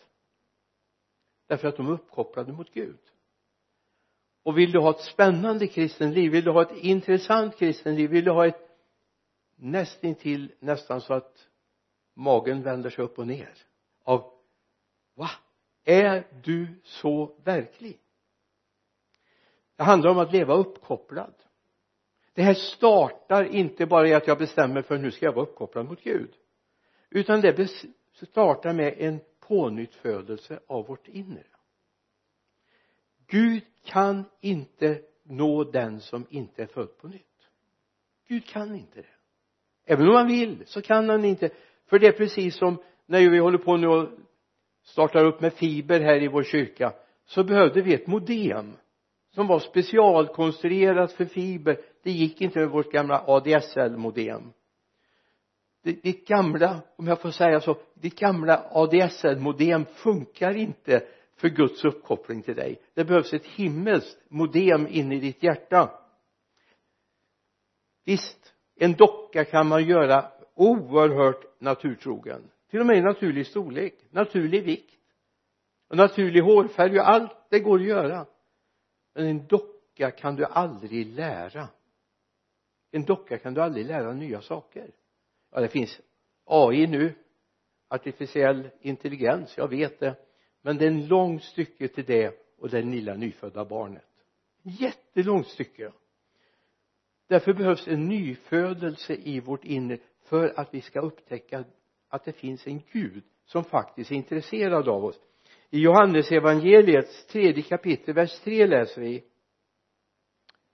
Därför 1.48 1.68
att 1.68 1.78
de 1.78 1.88
är 1.88 1.92
uppkopplade 1.92 2.52
mot 2.52 2.74
Gud. 2.74 3.00
Och 4.44 4.58
vill 4.58 4.72
du 4.72 4.80
ha 4.80 4.90
ett 4.90 5.02
spännande 5.02 5.68
kristenliv 5.68 6.32
vill 6.32 6.44
du 6.44 6.52
ha 6.52 6.62
ett 6.62 6.78
intressant 6.78 7.58
kristenliv 7.58 8.10
vill 8.10 8.26
du 8.26 8.32
ha 8.32 8.48
ett 8.48 8.70
nästintill 9.56 10.52
nästan 10.60 11.02
så 11.02 11.14
att 11.14 11.48
magen 12.14 12.64
vänder 12.64 12.90
sig 12.90 13.06
upp 13.06 13.20
och 13.20 13.28
ner 13.28 13.54
av 14.04 14.34
va? 15.16 15.30
Är 15.84 16.28
du 16.44 16.82
så 16.84 17.36
verklig? 17.44 18.00
Det 19.76 19.84
handlar 19.84 20.12
om 20.12 20.20
att 20.20 20.32
leva 20.34 20.54
uppkopplad 20.54 21.34
det 22.34 22.42
här 22.42 22.54
startar 22.54 23.44
inte 23.44 23.86
bara 23.86 24.08
i 24.08 24.14
att 24.14 24.28
jag 24.28 24.38
bestämmer 24.38 24.82
för 24.82 24.98
nu 24.98 25.12
ska 25.12 25.26
jag 25.26 25.34
vara 25.34 25.46
uppkopplad 25.46 25.86
mot 25.86 26.04
Gud. 26.04 26.34
Utan 27.10 27.42
det 27.42 27.72
startar 28.14 28.74
med 28.74 28.94
en 28.98 29.20
pånyttfödelse 29.40 30.60
av 30.68 30.88
vårt 30.88 31.08
inre. 31.08 31.44
Gud 33.28 33.64
kan 33.86 34.26
inte 34.42 35.02
nå 35.24 35.64
den 35.64 36.00
som 36.00 36.26
inte 36.30 36.64
är 36.64 36.68
född 36.68 36.98
på 36.98 37.08
nytt. 37.08 37.26
Gud 38.28 38.46
kan 38.46 38.76
inte 38.76 39.02
det. 39.02 39.08
Även 39.86 40.08
om 40.08 40.16
han 40.16 40.28
vill 40.28 40.64
så 40.66 40.82
kan 40.82 41.10
han 41.10 41.26
inte. 41.26 41.50
För 41.86 42.00
det 42.00 42.08
är 42.08 42.12
precis 42.12 42.58
som 42.58 42.78
när 43.06 43.30
vi 43.30 43.38
håller 43.38 43.58
på 43.58 43.78
nu 43.78 43.88
och 43.88 44.10
startar 44.84 45.26
upp 45.26 45.42
med 45.42 45.54
fiber 45.54 46.00
här 46.00 46.24
i 46.24 46.28
vår 46.28 46.44
kyrka 46.44 46.94
så 47.26 47.44
behövde 47.44 47.82
vi 47.82 47.94
ett 47.94 48.08
modem 48.08 48.74
som 49.30 49.48
var 49.48 49.60
specialkonstruerat 49.60 51.12
för 51.12 51.26
fiber 51.26 51.80
det 52.04 52.12
gick 52.12 52.42
inte 52.42 52.60
med 52.60 52.70
vårt 52.70 52.92
gamla 52.92 53.24
ADSL 53.28 53.98
modem 53.98 54.54
ditt 55.84 56.28
gamla 56.28 56.82
om 56.96 57.08
jag 57.08 57.22
får 57.22 57.32
säga 57.32 57.62
så 57.62 57.78
ditt 57.94 58.20
gamla 58.20 58.66
ADSL 58.72 59.40
modem 59.40 59.86
funkar 59.86 60.56
inte 60.56 61.08
för 61.36 61.50
Guds 61.50 61.86
uppkoppling 61.86 62.42
till 62.42 62.56
dig. 62.56 62.82
Det 62.94 63.06
behövs 63.06 63.34
ett 63.34 63.46
himmelskt 63.46 64.20
modem 64.30 64.88
in 64.88 65.12
i 65.12 65.20
ditt 65.20 65.44
hjärta. 65.44 65.92
Visst 68.06 68.54
en 68.76 68.94
docka 68.94 69.46
kan 69.46 69.68
man 69.68 69.86
göra 69.86 70.32
oerhört 70.56 71.62
naturtrogen. 71.62 72.42
Till 72.70 72.80
och 72.80 72.86
med 72.86 72.98
i 72.98 73.02
naturlig 73.02 73.48
storlek 73.48 73.94
naturlig 74.10 74.64
vikt. 74.64 74.98
Och 75.90 75.98
naturlig 75.98 76.42
hårfärg 76.42 77.00
och 77.00 77.10
allt 77.10 77.32
det 77.50 77.60
går 77.60 77.80
att 77.80 77.86
göra. 77.86 78.26
Men 79.14 79.26
en 79.26 79.48
docka 79.48 80.12
kan 80.12 80.36
du 80.36 80.46
aldrig 80.46 81.08
lära 81.08 81.68
en 82.92 83.06
docka 83.06 83.38
kan 83.38 83.54
du 83.54 83.62
aldrig 83.62 83.86
lära 83.86 84.14
nya 84.14 84.42
saker. 84.42 84.92
Ja 85.52 85.62
det 85.62 85.68
finns 85.68 86.02
AI 86.46 86.88
nu. 86.88 87.14
Artificiell 87.88 88.70
intelligens 88.82 89.58
jag 89.58 89.68
vet 89.68 90.00
det. 90.00 90.16
Men 90.62 90.78
det 90.78 90.86
är 90.86 90.92
en 90.92 91.08
lång 91.08 91.40
stycke 91.40 91.88
till 91.88 92.06
det 92.06 92.42
och 92.58 92.70
det 92.70 92.82
lilla 92.82 93.14
nyfödda 93.14 93.66
barnet. 93.66 94.06
Jättelångt 94.64 95.48
stycke. 95.48 95.92
Därför 97.28 97.54
behövs 97.54 97.88
en 97.88 98.08
nyfödelse 98.08 99.14
i 99.14 99.40
vårt 99.40 99.66
inre 99.66 99.98
för 100.24 100.60
att 100.60 100.74
vi 100.74 100.82
ska 100.82 101.02
upptäcka 101.02 101.64
att 102.10 102.26
det 102.26 102.34
finns 102.34 102.68
en 102.68 102.82
Gud 102.92 103.24
som 103.46 103.64
faktiskt 103.64 104.12
är 104.12 104.16
intresserad 104.16 104.90
av 104.90 105.06
oss. 105.06 105.20
I 105.70 105.80
Johannes 105.80 106.32
evangeliets 106.32 107.26
tredje 107.26 107.64
kapitel 107.64 108.14
vers 108.14 108.40
3 108.40 108.68
läser 108.68 109.02
vi. 109.02 109.24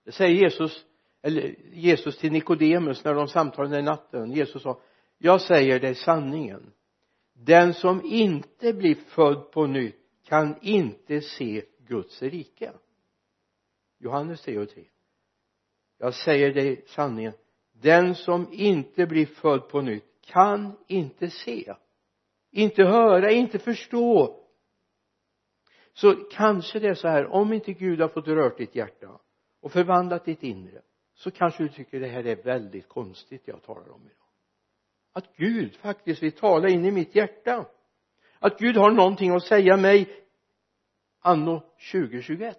Det 0.04 0.12
säger 0.12 0.34
Jesus 0.34 0.86
eller 1.22 1.54
Jesus 1.72 2.18
till 2.18 2.32
Nikodemus 2.32 3.04
när 3.04 3.14
de 3.14 3.28
samtalade 3.28 3.76
den 3.76 3.84
natten. 3.84 4.32
Jesus 4.32 4.62
sa 4.62 4.80
jag 5.18 5.40
säger 5.40 5.80
dig 5.80 5.94
sanningen. 5.94 6.72
Den 7.32 7.74
som 7.74 8.04
inte 8.04 8.72
blir 8.72 8.94
född 8.94 9.50
på 9.50 9.66
nytt 9.66 9.96
kan 10.24 10.56
inte 10.62 11.20
se 11.20 11.64
Guds 11.78 12.22
rike. 12.22 12.72
Johannes 13.98 14.42
3 14.42 14.58
och 14.58 14.68
3 14.68 14.84
jag 15.98 16.14
säger 16.14 16.54
dig 16.54 16.84
sanningen. 16.86 17.32
Den 17.72 18.14
som 18.14 18.52
inte 18.52 19.06
blir 19.06 19.26
född 19.26 19.68
på 19.68 19.80
nytt 19.80 20.04
kan 20.20 20.78
inte 20.86 21.30
se 21.30 21.74
inte 22.50 22.82
höra, 22.82 23.30
inte 23.30 23.58
förstå. 23.58 24.40
Så 25.92 26.14
kanske 26.14 26.78
det 26.78 26.88
är 26.88 26.94
så 26.94 27.08
här 27.08 27.26
om 27.26 27.52
inte 27.52 27.72
Gud 27.72 28.00
har 28.00 28.08
fått 28.08 28.28
rört 28.28 28.58
ditt 28.58 28.74
hjärta 28.74 29.20
och 29.60 29.72
förvandlat 29.72 30.24
ditt 30.24 30.42
inre 30.42 30.82
så 31.18 31.30
kanske 31.30 31.62
du 31.62 31.68
tycker 31.68 32.00
det 32.00 32.08
här 32.08 32.26
är 32.26 32.36
väldigt 32.36 32.88
konstigt 32.88 33.42
jag 33.44 33.62
talar 33.62 33.92
om 33.92 34.00
idag. 34.00 34.28
Att 35.12 35.36
Gud 35.36 35.74
faktiskt 35.74 36.22
vill 36.22 36.32
tala 36.32 36.68
in 36.68 36.84
i 36.84 36.90
mitt 36.90 37.14
hjärta. 37.14 37.66
Att 38.38 38.58
Gud 38.58 38.76
har 38.76 38.90
någonting 38.90 39.30
att 39.30 39.42
säga 39.42 39.76
mig 39.76 40.24
anno 41.20 41.62
2021 41.92 42.58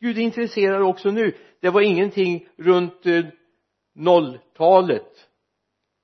Gud 0.00 0.18
är 0.18 0.22
intresserad 0.22 0.82
också 0.82 1.10
nu. 1.10 1.34
Det 1.60 1.70
var 1.70 1.80
ingenting 1.80 2.48
runt 2.56 3.06
eh, 3.06 3.24
nolltalet 3.94 5.28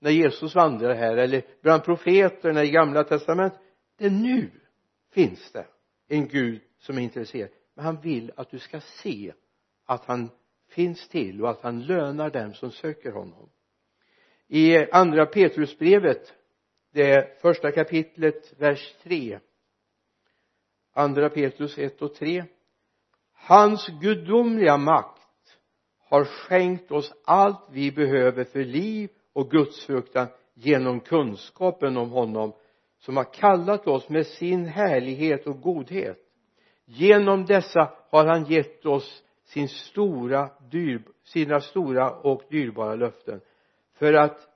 när 0.00 0.10
Jesus 0.10 0.54
vandrade 0.54 0.94
här 0.94 1.16
eller 1.16 1.42
bland 1.62 1.84
profeterna 1.84 2.64
i 2.64 2.70
gamla 2.70 3.04
testamentet. 3.04 3.60
Det 3.98 4.06
är 4.06 4.10
nu 4.10 4.50
finns 5.12 5.52
det 5.52 5.66
en 6.08 6.28
Gud 6.28 6.60
som 6.78 6.98
är 6.98 7.02
intresserad. 7.02 7.50
Men 7.74 7.84
han 7.84 8.00
vill 8.00 8.32
att 8.36 8.50
du 8.50 8.58
ska 8.58 8.80
se 8.80 9.32
att 9.86 10.04
han 10.04 10.30
finns 10.72 11.08
till 11.08 11.42
och 11.42 11.50
att 11.50 11.62
han 11.62 11.82
lönar 11.82 12.30
dem 12.30 12.54
som 12.54 12.70
söker 12.70 13.12
honom. 13.12 13.50
I 14.48 14.90
andra 14.90 15.26
Petrusbrevet 15.26 16.32
det 16.92 17.40
första 17.40 17.72
kapitlet 17.72 18.54
vers 18.58 18.94
3 19.02 19.38
andra 20.92 21.30
Petrus 21.30 21.78
1 21.78 22.02
och 22.02 22.14
3 22.14 22.44
hans 23.32 23.88
gudomliga 24.00 24.76
makt 24.76 25.58
har 25.98 26.24
skänkt 26.24 26.90
oss 26.90 27.12
allt 27.24 27.68
vi 27.70 27.92
behöver 27.92 28.44
för 28.44 28.64
liv 28.64 29.10
och 29.32 29.50
gudsfruktan 29.50 30.26
genom 30.54 31.00
kunskapen 31.00 31.96
om 31.96 32.10
honom 32.10 32.52
som 32.98 33.16
har 33.16 33.32
kallat 33.32 33.86
oss 33.86 34.08
med 34.08 34.26
sin 34.26 34.64
härlighet 34.66 35.46
och 35.46 35.60
godhet. 35.60 36.18
Genom 36.84 37.46
dessa 37.46 37.92
har 38.10 38.26
han 38.26 38.44
gett 38.44 38.86
oss 38.86 39.22
sin 39.52 39.68
stora, 39.68 40.50
dyr, 40.70 41.02
sina 41.24 41.60
stora 41.60 42.10
och 42.10 42.42
dyrbara 42.50 42.94
löften 42.94 43.40
för 43.92 44.12
att 44.14 44.48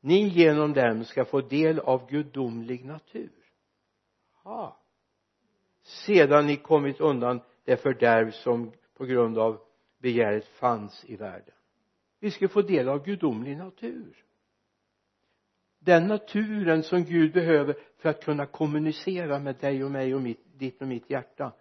ni 0.00 0.28
genom 0.28 0.72
dem 0.72 1.04
ska 1.04 1.24
få 1.24 1.40
del 1.40 1.78
av 1.78 2.10
gudomlig 2.10 2.84
natur. 2.84 3.32
Ha. 4.42 4.80
Sedan 5.82 6.46
ni 6.46 6.56
kommit 6.56 7.00
undan 7.00 7.40
det 7.64 7.76
fördärv 7.76 8.30
som 8.30 8.72
på 8.94 9.04
grund 9.04 9.38
av 9.38 9.60
begäret 9.98 10.46
fanns 10.46 11.04
i 11.04 11.16
världen. 11.16 11.54
Vi 12.20 12.30
ska 12.30 12.48
få 12.48 12.62
del 12.62 12.88
av 12.88 13.04
gudomlig 13.04 13.56
natur. 13.56 14.24
Den 15.78 16.06
naturen 16.06 16.82
som 16.82 17.04
Gud 17.04 17.32
behöver 17.32 17.76
för 17.96 18.08
att 18.08 18.24
kunna 18.24 18.46
kommunicera 18.46 19.38
med 19.38 19.56
dig 19.56 19.84
och 19.84 19.90
mig 19.90 20.14
och 20.14 20.22
mitt, 20.22 20.58
ditt 20.58 20.82
och 20.82 20.88
mitt 20.88 21.10
hjärta 21.10 21.52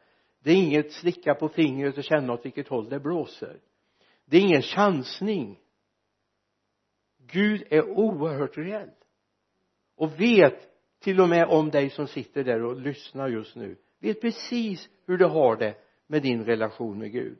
det 0.44 0.52
är 0.52 0.56
inget 0.56 0.92
slicka 0.92 1.36
på 1.36 1.50
fingret 1.50 1.98
och 1.98 2.04
känna 2.04 2.34
åt 2.34 2.46
vilket 2.46 2.68
håll 2.68 2.90
det 2.90 3.00
blåser. 3.00 3.60
Det 4.26 4.38
är 4.38 4.42
ingen 4.42 4.62
chansning. 4.62 5.60
Gud 7.18 7.64
är 7.70 7.90
oerhört 7.90 8.58
reell 8.58 8.92
och 9.96 10.22
vet 10.22 10.70
till 11.00 11.20
och 11.20 11.30
med 11.30 11.48
om 11.48 11.70
dig 11.70 11.90
som 11.90 12.08
sitter 12.08 12.44
där 12.44 12.64
och 12.64 12.82
lyssnar 12.82 13.28
just 13.28 13.56
nu. 13.56 13.78
Vet 14.00 14.22
precis 14.22 14.90
hur 15.06 15.18
du 15.18 15.26
har 15.26 15.56
det 15.56 15.76
med 16.08 16.22
din 16.22 16.46
relation 16.46 17.00
med 17.00 17.12
Gud. 17.12 17.38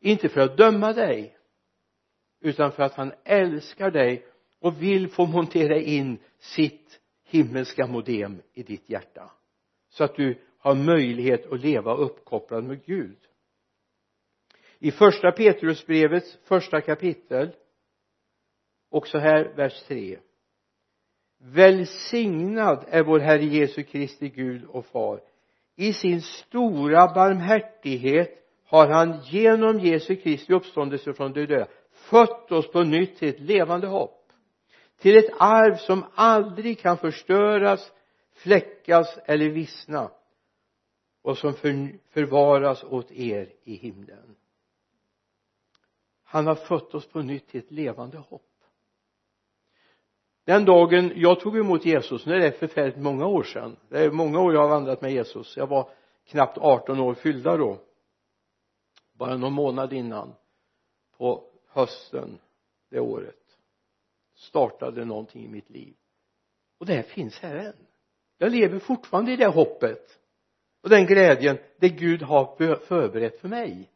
Inte 0.00 0.28
för 0.28 0.40
att 0.40 0.56
döma 0.56 0.92
dig 0.92 1.36
utan 2.40 2.72
för 2.72 2.82
att 2.82 2.94
han 2.94 3.12
älskar 3.24 3.90
dig 3.90 4.26
och 4.58 4.82
vill 4.82 5.08
få 5.08 5.26
montera 5.26 5.76
in 5.76 6.18
sitt 6.38 7.00
himmelska 7.24 7.86
modem 7.86 8.42
i 8.52 8.62
ditt 8.62 8.90
hjärta. 8.90 9.30
Så 9.88 10.04
att 10.04 10.16
du 10.16 10.38
har 10.64 10.74
möjlighet 10.74 11.52
att 11.52 11.60
leva 11.60 11.94
uppkopplad 11.94 12.64
med 12.64 12.84
Gud. 12.84 13.18
I 14.78 14.90
första 14.90 15.32
Petrusbrevets 15.32 16.38
första 16.44 16.80
kapitel 16.80 17.50
också 18.90 19.18
här 19.18 19.52
vers 19.56 19.82
3 19.82 20.18
välsignad 21.38 22.84
är 22.88 23.02
vår 23.02 23.18
Herre 23.18 23.44
Jesu 23.44 23.82
Kristi 23.82 24.28
Gud 24.28 24.64
och 24.64 24.86
Far. 24.86 25.20
I 25.76 25.92
sin 25.92 26.22
stora 26.22 27.14
barmhärtighet 27.14 28.30
har 28.66 28.88
han 28.88 29.20
genom 29.22 29.80
Jesu 29.80 30.16
Kristi 30.16 30.52
uppståndelse 30.52 31.12
från 31.12 31.32
de 31.32 31.46
döda 31.46 31.66
fött 31.92 32.52
oss 32.52 32.72
på 32.72 32.82
nytt 32.82 33.18
till 33.18 33.28
ett 33.28 33.40
levande 33.40 33.86
hopp. 33.86 34.32
Till 35.00 35.16
ett 35.16 35.30
arv 35.38 35.76
som 35.76 36.04
aldrig 36.14 36.78
kan 36.78 36.98
förstöras 36.98 37.92
fläckas 38.34 39.18
eller 39.26 39.48
vissna 39.48 40.10
och 41.24 41.38
som 41.38 41.54
för, 41.54 41.98
förvaras 42.10 42.84
åt 42.84 43.12
er 43.12 43.52
i 43.64 43.74
himlen. 43.74 44.36
Han 46.22 46.46
har 46.46 46.54
fött 46.54 46.94
oss 46.94 47.06
på 47.06 47.22
nytt 47.22 47.48
till 47.48 47.60
ett 47.60 47.70
levande 47.70 48.18
hopp. 48.18 48.50
Den 50.44 50.64
dagen 50.64 51.12
jag 51.16 51.40
tog 51.40 51.58
emot 51.58 51.84
Jesus 51.84 52.26
nu 52.26 52.34
är 52.34 52.38
det 52.38 52.52
förfärligt 52.52 52.96
många 52.96 53.26
år 53.26 53.42
sedan 53.42 53.76
det 53.88 54.04
är 54.04 54.10
många 54.10 54.40
år 54.40 54.54
jag 54.54 54.60
har 54.60 54.68
vandrat 54.68 55.00
med 55.00 55.12
Jesus 55.12 55.56
jag 55.56 55.66
var 55.66 55.90
knappt 56.24 56.58
18 56.58 57.00
år 57.00 57.14
fyllda 57.14 57.56
då 57.56 57.78
bara 59.12 59.36
någon 59.36 59.52
månad 59.52 59.92
innan 59.92 60.34
på 61.16 61.44
hösten 61.68 62.38
det 62.90 63.00
året 63.00 63.58
startade 64.34 65.04
någonting 65.04 65.44
i 65.44 65.48
mitt 65.48 65.70
liv. 65.70 65.94
Och 66.78 66.86
det 66.86 66.94
här 66.94 67.02
finns 67.02 67.38
här 67.38 67.56
än. 67.56 67.86
Jag 68.38 68.52
lever 68.52 68.78
fortfarande 68.78 69.32
i 69.32 69.36
det 69.36 69.46
hoppet 69.46 70.20
och 70.84 70.90
den 70.90 71.06
glädjen 71.06 71.58
det 71.76 71.88
Gud 71.88 72.22
har 72.22 72.76
förberett 72.76 73.40
för 73.40 73.48
mig. 73.48 73.90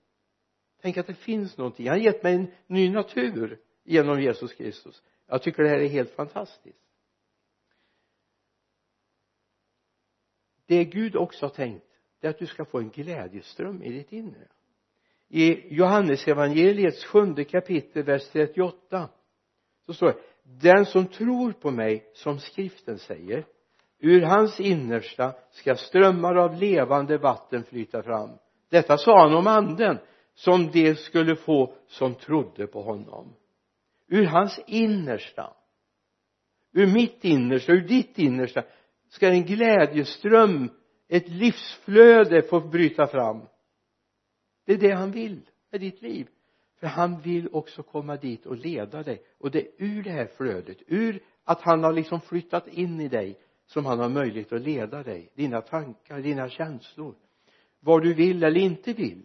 Tänk 0.82 0.96
att 0.96 1.06
det 1.06 1.14
finns 1.14 1.56
någonting. 1.58 1.88
Han 1.88 1.98
har 1.98 2.04
gett 2.04 2.22
mig 2.22 2.34
en 2.34 2.52
ny 2.66 2.90
natur 2.90 3.60
genom 3.84 4.20
Jesus 4.20 4.52
Kristus. 4.52 5.02
Jag 5.26 5.42
tycker 5.42 5.62
det 5.62 5.68
här 5.68 5.78
är 5.78 5.88
helt 5.88 6.10
fantastiskt. 6.10 6.78
Det 10.66 10.84
Gud 10.84 11.16
också 11.16 11.46
har 11.46 11.50
tänkt 11.50 11.86
det 12.20 12.26
är 12.26 12.30
att 12.30 12.38
du 12.38 12.46
ska 12.46 12.64
få 12.64 12.78
en 12.78 12.90
glädjeström 12.90 13.82
i 13.82 13.92
ditt 13.92 14.12
inre. 14.12 14.48
I 15.28 15.74
Johannesevangeliets 15.74 17.04
sjunde 17.04 17.44
kapitel 17.44 18.02
vers 18.02 18.28
38 18.32 19.08
så 19.86 19.94
står 19.94 20.06
det 20.06 20.18
den 20.42 20.86
som 20.86 21.06
tror 21.06 21.52
på 21.52 21.70
mig 21.70 22.10
som 22.14 22.40
skriften 22.40 22.98
säger 22.98 23.46
ur 24.00 24.22
hans 24.22 24.60
innersta 24.60 25.34
ska 25.50 25.76
strömmar 25.76 26.34
av 26.34 26.56
levande 26.56 27.18
vatten 27.18 27.64
flyta 27.64 28.02
fram. 28.02 28.30
Detta 28.70 28.98
sa 28.98 29.22
han 29.22 29.34
om 29.34 29.46
anden 29.46 29.98
som 30.34 30.70
de 30.70 30.94
skulle 30.94 31.36
få 31.36 31.74
som 31.86 32.14
trodde 32.14 32.66
på 32.66 32.82
honom. 32.82 33.34
Ur 34.08 34.24
hans 34.24 34.60
innersta 34.66 35.52
ur 36.72 36.86
mitt 36.86 37.24
innersta, 37.24 37.72
ur 37.72 37.80
ditt 37.80 38.18
innersta 38.18 38.62
ska 39.08 39.28
en 39.28 39.44
glädjeström 39.44 40.70
ett 41.08 41.28
livsflöde 41.28 42.42
få 42.42 42.60
bryta 42.60 43.06
fram. 43.06 43.40
Det 44.66 44.72
är 44.72 44.78
det 44.78 44.90
han 44.90 45.10
vill 45.10 45.40
med 45.70 45.80
ditt 45.80 46.02
liv. 46.02 46.28
För 46.80 46.86
han 46.86 47.20
vill 47.20 47.48
också 47.52 47.82
komma 47.82 48.16
dit 48.16 48.46
och 48.46 48.56
leda 48.56 49.02
dig. 49.02 49.22
Och 49.38 49.50
det 49.50 49.58
är 49.58 49.68
ur 49.78 50.02
det 50.02 50.10
här 50.10 50.26
flödet 50.36 50.78
ur 50.86 51.22
att 51.44 51.60
han 51.60 51.84
har 51.84 51.92
liksom 51.92 52.20
flyttat 52.20 52.68
in 52.68 53.00
i 53.00 53.08
dig 53.08 53.38
som 53.68 53.86
han 53.86 53.98
har 53.98 54.08
möjlighet 54.08 54.52
att 54.52 54.62
leda 54.62 55.02
dig 55.02 55.30
dina 55.34 55.60
tankar, 55.60 56.20
dina 56.20 56.48
känslor. 56.48 57.14
Vad 57.80 58.02
du 58.02 58.14
vill 58.14 58.44
eller 58.44 58.60
inte 58.60 58.92
vill. 58.92 59.24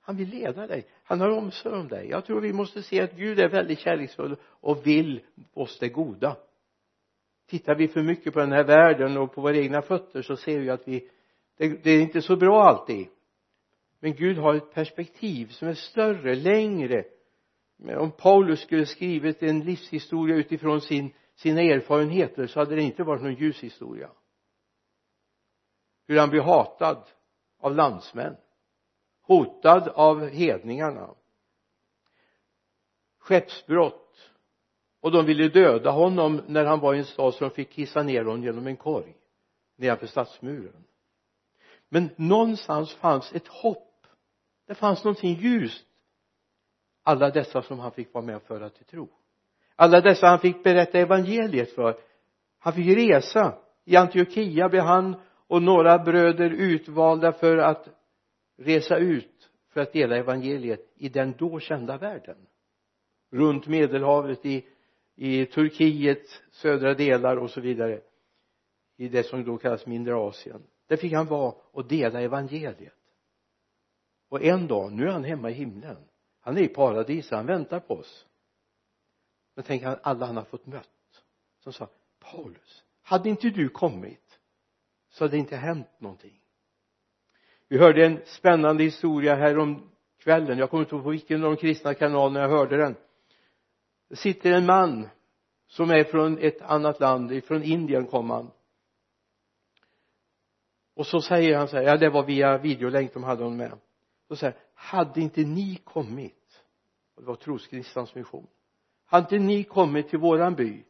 Han 0.00 0.16
vill 0.16 0.28
leda 0.28 0.66
dig. 0.66 0.86
Han 1.04 1.20
har 1.20 1.30
omsorg 1.30 1.80
om 1.80 1.88
dig. 1.88 2.08
Jag 2.08 2.24
tror 2.24 2.40
vi 2.40 2.52
måste 2.52 2.82
se 2.82 3.00
att 3.00 3.16
Gud 3.16 3.40
är 3.40 3.48
väldigt 3.48 3.78
kärleksfull 3.78 4.36
och 4.44 4.86
vill 4.86 5.20
oss 5.54 5.78
det 5.78 5.88
goda. 5.88 6.36
Tittar 7.46 7.74
vi 7.74 7.88
för 7.88 8.02
mycket 8.02 8.34
på 8.34 8.40
den 8.40 8.52
här 8.52 8.64
världen 8.64 9.16
och 9.16 9.34
på 9.34 9.40
våra 9.40 9.56
egna 9.56 9.82
fötter 9.82 10.22
så 10.22 10.36
ser 10.36 10.58
vi 10.58 10.70
att 10.70 10.88
vi 10.88 11.08
det, 11.56 11.84
det 11.84 11.90
är 11.90 12.00
inte 12.00 12.22
så 12.22 12.36
bra 12.36 12.62
alltid. 12.62 13.06
Men 14.00 14.14
Gud 14.14 14.38
har 14.38 14.54
ett 14.54 14.74
perspektiv 14.74 15.46
som 15.46 15.68
är 15.68 15.74
större, 15.74 16.34
längre. 16.34 17.04
Om 17.96 18.10
Paulus 18.10 18.60
skulle 18.60 18.86
skrivit 18.86 19.42
en 19.42 19.60
livshistoria 19.60 20.36
utifrån 20.36 20.80
sin, 20.80 21.12
sina 21.40 21.60
erfarenheter 21.60 22.46
så 22.46 22.60
hade 22.60 22.74
det 22.74 22.82
inte 22.82 23.02
varit 23.02 23.22
någon 23.22 23.34
ljus 23.34 23.60
historia. 23.60 24.10
Hur 26.06 26.18
han 26.18 26.30
blir 26.30 26.40
hatad 26.40 27.10
av 27.58 27.74
landsmän 27.74 28.36
hotad 29.22 29.88
av 29.88 30.28
hedningarna 30.28 31.14
skeppsbrott 33.18 34.30
och 35.00 35.12
de 35.12 35.26
ville 35.26 35.48
döda 35.48 35.90
honom 35.90 36.42
när 36.46 36.64
han 36.64 36.80
var 36.80 36.94
i 36.94 36.98
en 36.98 37.04
stad 37.04 37.34
så 37.34 37.44
de 37.44 37.50
fick 37.50 37.70
kissa 37.70 38.02
ner 38.02 38.24
honom 38.24 38.42
genom 38.42 38.66
en 38.66 38.76
korg 38.76 39.16
nedanför 39.76 40.06
stadsmuren. 40.06 40.84
Men 41.88 42.10
någonstans 42.16 42.94
fanns 42.94 43.32
ett 43.32 43.48
hopp. 43.48 44.06
Det 44.66 44.74
fanns 44.74 45.04
någonting 45.04 45.34
ljust 45.34 45.86
alla 47.02 47.30
dessa 47.30 47.62
som 47.62 47.78
han 47.78 47.92
fick 47.92 48.14
vara 48.14 48.24
med 48.24 48.36
och 48.36 48.42
föra 48.42 48.70
till 48.70 48.84
tro 48.84 49.08
alla 49.80 50.00
dessa 50.00 50.26
han 50.26 50.38
fick 50.38 50.62
berätta 50.62 50.98
evangeliet 50.98 51.72
för. 51.74 51.96
Han 52.58 52.72
fick 52.72 52.96
resa 52.96 53.58
i 53.84 53.96
Antiochia 53.96 54.68
blev 54.68 54.82
han 54.82 55.16
och 55.46 55.62
några 55.62 55.98
bröder 55.98 56.50
utvalda 56.50 57.32
för 57.32 57.56
att 57.56 57.88
resa 58.58 58.96
ut 58.96 59.50
för 59.68 59.80
att 59.80 59.92
dela 59.92 60.16
evangeliet 60.16 60.92
i 60.96 61.08
den 61.08 61.34
då 61.38 61.60
kända 61.60 61.98
världen. 61.98 62.36
Runt 63.32 63.66
medelhavet 63.66 64.46
i, 64.46 64.66
i 65.16 65.46
Turkiet 65.46 66.42
södra 66.50 66.94
delar 66.94 67.36
och 67.36 67.50
så 67.50 67.60
vidare. 67.60 68.00
I 68.96 69.08
det 69.08 69.22
som 69.22 69.44
då 69.44 69.58
kallas 69.58 69.86
mindre 69.86 70.14
Asien. 70.14 70.62
Där 70.86 70.96
fick 70.96 71.12
han 71.12 71.26
vara 71.26 71.54
och 71.72 71.88
dela 71.88 72.20
evangeliet. 72.20 72.94
Och 74.28 74.42
en 74.42 74.66
dag, 74.66 74.92
nu 74.92 75.04
är 75.04 75.12
han 75.12 75.24
hemma 75.24 75.50
i 75.50 75.54
himlen. 75.54 75.96
Han 76.40 76.56
är 76.56 76.62
i 76.62 76.68
paradiset, 76.68 77.32
han 77.32 77.46
väntar 77.46 77.80
på 77.80 77.94
oss 77.94 78.26
men 79.54 79.64
tänk 79.64 79.82
alla 80.02 80.26
han 80.26 80.36
har 80.36 80.44
fått 80.44 80.66
mött 80.66 81.22
som 81.58 81.72
sa 81.72 81.88
Paulus 82.18 82.84
hade 83.02 83.28
inte 83.28 83.50
du 83.50 83.68
kommit 83.68 84.38
så 85.10 85.24
hade 85.24 85.36
det 85.36 85.38
inte 85.38 85.56
hänt 85.56 85.88
någonting. 85.98 86.40
Vi 87.68 87.78
hörde 87.78 88.06
en 88.06 88.20
spännande 88.26 88.84
historia 88.84 89.34
här 89.34 89.58
om 89.58 89.90
kvällen. 90.18 90.58
Jag 90.58 90.70
kommer 90.70 90.82
inte 90.82 90.94
ihåg 90.94 91.04
på 91.04 91.10
vilken 91.10 91.44
av 91.44 91.50
de 91.50 91.56
kristna 91.56 91.94
kanalerna 91.94 92.40
jag 92.40 92.48
hörde 92.48 92.76
den. 92.76 92.96
Det 94.08 94.16
sitter 94.16 94.52
en 94.52 94.66
man 94.66 95.08
som 95.66 95.90
är 95.90 96.04
från 96.04 96.38
ett 96.38 96.60
annat 96.62 97.00
land 97.00 97.44
från 97.44 97.62
Indien 97.62 98.06
kom 98.06 98.30
han. 98.30 98.50
Och 100.94 101.06
så 101.06 101.20
säger 101.20 101.56
han 101.56 101.68
så 101.68 101.76
här 101.76 101.82
ja 101.82 101.96
det 101.96 102.10
var 102.10 102.24
via 102.24 102.58
videolänk 102.58 103.14
de 103.14 103.24
hade 103.24 103.42
honom 103.42 103.58
med. 103.58 103.78
Så 104.28 104.36
säger 104.36 104.56
hade 104.74 105.20
inte 105.20 105.40
ni 105.40 105.76
kommit? 105.84 106.62
Och 107.14 107.22
det 107.22 107.28
var 107.28 107.36
troskristans 107.36 108.14
mission 108.14 108.46
hade 109.10 109.36
inte 109.36 109.38
ni 109.38 109.64
kommit 109.64 110.08
till 110.08 110.18
våran 110.18 110.54
by 110.54 110.84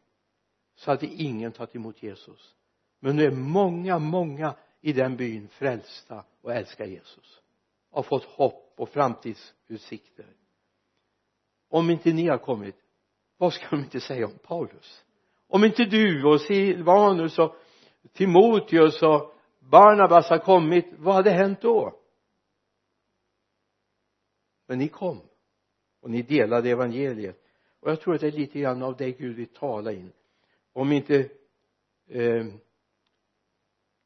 så 0.75 0.91
hade 0.91 1.05
ingen 1.05 1.51
tagit 1.51 1.75
emot 1.75 2.03
Jesus. 2.03 2.55
Men 2.99 3.15
nu 3.15 3.25
är 3.25 3.31
många, 3.31 3.99
många 3.99 4.55
i 4.81 4.93
den 4.93 5.17
byn 5.17 5.47
frälsta 5.47 6.23
och 6.41 6.53
älskar 6.53 6.85
Jesus. 6.85 7.41
Har 7.91 8.03
fått 8.03 8.23
hopp 8.23 8.73
och 8.77 8.89
framtidsutsikter. 8.89 10.25
Om 11.69 11.89
inte 11.89 12.13
ni 12.13 12.27
har 12.27 12.37
kommit 12.37 12.75
vad 13.37 13.53
ska 13.53 13.69
de 13.69 13.79
inte 13.79 13.99
säga 13.99 14.25
om 14.25 14.37
Paulus? 14.43 15.05
Om 15.47 15.63
inte 15.63 15.85
du 15.85 16.25
och 16.25 16.41
Silvanus 16.41 17.39
och 17.39 17.55
Timoteus 18.13 19.01
och 19.01 19.33
Barnabas 19.59 20.29
har 20.29 20.37
kommit 20.37 20.85
vad 20.97 21.15
hade 21.15 21.31
hänt 21.31 21.61
då? 21.61 21.99
Men 24.67 24.77
ni 24.77 24.87
kom 24.87 25.21
och 26.01 26.09
ni 26.09 26.21
delade 26.21 26.69
evangeliet 26.69 27.50
och 27.81 27.91
jag 27.91 28.01
tror 28.01 28.15
att 28.15 28.21
det 28.21 28.27
är 28.27 28.31
lite 28.31 28.59
grann 28.59 28.83
av 28.83 28.97
det 28.97 29.11
Gud 29.11 29.35
vill 29.35 29.47
tala 29.47 29.91
in. 29.91 30.11
Om 30.73 30.91
inte 30.91 31.29
eh, 32.09 32.45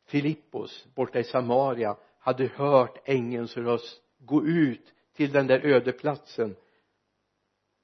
Filippos 0.05 0.87
borta 0.95 1.19
i 1.19 1.23
Samaria 1.23 1.97
hade 2.19 2.47
hört 2.47 3.01
ängelns 3.05 3.57
röst 3.57 4.01
gå 4.19 4.45
ut 4.45 4.93
till 5.15 5.31
den 5.31 5.47
där 5.47 5.65
öde 5.65 5.91
platsen. 5.91 6.55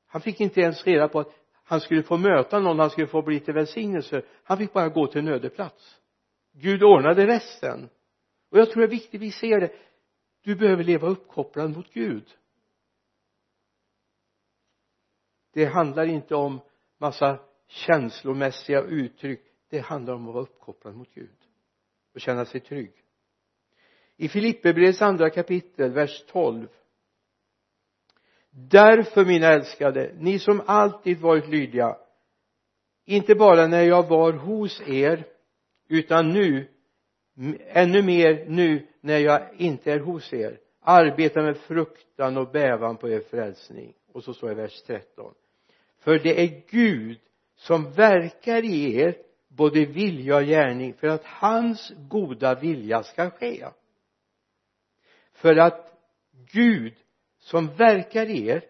Han 0.08 0.22
fick 0.22 0.42
inte 0.42 0.62
ens 0.62 0.86
reda 0.86 1.08
på 1.08 1.20
att 1.20 1.34
han 1.64 1.82
skulle 1.82 2.04
få 2.04 2.18
möta 2.18 2.60
någon 2.60 2.80
han 2.80 2.90
skulle 2.90 3.08
få 3.08 3.22
bli 3.22 3.40
till 3.40 3.54
välsignelse. 3.54 4.22
Han 4.44 4.58
fick 4.58 4.74
bara 4.74 4.90
gå 4.90 5.08
till 5.08 5.22
en 5.22 5.28
öde 5.28 5.50
plats. 5.50 6.02
Gud 6.54 6.84
ordnade 6.84 7.28
resten. 7.28 7.90
Och 8.50 8.58
jag 8.58 8.72
tror 8.72 8.82
det 8.82 8.88
är 8.88 8.90
viktigt 9.00 9.22
vi 9.22 9.32
ser 9.32 9.60
det. 9.60 9.72
Du 10.44 10.56
behöver 10.56 10.84
leva 10.84 11.08
uppkopplad 11.08 11.76
mot 11.76 11.94
Gud. 11.94 12.38
Det 15.54 15.66
handlar 15.66 16.06
inte 16.06 16.36
om 16.36 16.60
massa 16.98 17.40
känslomässiga 17.68 18.82
uttryck. 18.82 19.42
Det 19.70 19.80
handlar 19.80 20.14
om 20.14 20.28
att 20.28 20.34
vara 20.34 20.44
uppkopplad 20.44 20.96
mot 20.96 21.14
Gud 21.14 21.38
och 22.14 22.22
känna 22.22 22.46
sig 22.46 22.62
trygg. 22.62 22.94
I 24.18 24.30
Filipperbrevets 24.30 25.02
andra 25.02 25.30
kapitel 25.30 25.92
vers 25.92 26.24
12 26.28 26.68
därför 28.50 29.26
mina 29.26 29.48
älskade 29.48 30.16
ni 30.20 30.40
som 30.40 30.62
alltid 30.66 31.20
varit 31.20 31.48
lydiga 31.48 31.98
inte 33.06 33.36
bara 33.36 33.68
när 33.68 33.84
jag 33.84 34.08
var 34.08 34.34
hos 34.34 34.82
er 34.88 35.26
utan 35.88 36.30
nu 36.30 36.68
ännu 37.60 38.02
mer 38.02 38.46
nu 38.48 38.88
när 39.02 39.18
jag 39.18 39.42
inte 39.58 39.92
är 39.92 40.00
hos 40.00 40.34
er. 40.34 40.60
Arbeta 40.82 41.42
med 41.42 41.58
fruktan 41.58 42.38
och 42.38 42.52
bävan 42.52 42.98
på 42.98 43.10
er 43.10 43.20
frälsning. 43.20 43.94
Och 44.14 44.24
så 44.24 44.34
står 44.34 44.48
det 44.48 44.54
i 44.54 44.56
vers 44.56 44.82
13 44.82 45.34
för 46.02 46.20
det 46.20 46.42
är 46.42 46.64
Gud 46.70 47.20
som 47.56 47.92
verkar 47.92 48.66
i 48.66 48.96
er 48.96 49.18
både 49.48 49.86
vilja 49.86 50.36
och 50.36 50.44
gärning 50.44 50.94
för 50.94 51.08
att 51.08 51.26
hans 51.26 51.94
goda 51.98 52.56
vilja 52.56 53.04
ska 53.04 53.30
ske. 53.30 53.68
För 55.34 55.56
att 55.56 55.94
Gud 56.52 56.94
som 57.40 57.68
verkar 57.76 58.26
i 58.26 58.48
er 58.48 58.64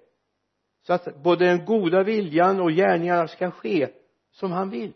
så 0.81 0.93
att 0.93 1.23
både 1.23 1.45
den 1.45 1.65
goda 1.65 2.03
viljan 2.03 2.61
och 2.61 2.71
gärningarna 2.71 3.27
ska 3.27 3.51
ske 3.51 3.89
som 4.31 4.51
han 4.51 4.69
vill. 4.69 4.93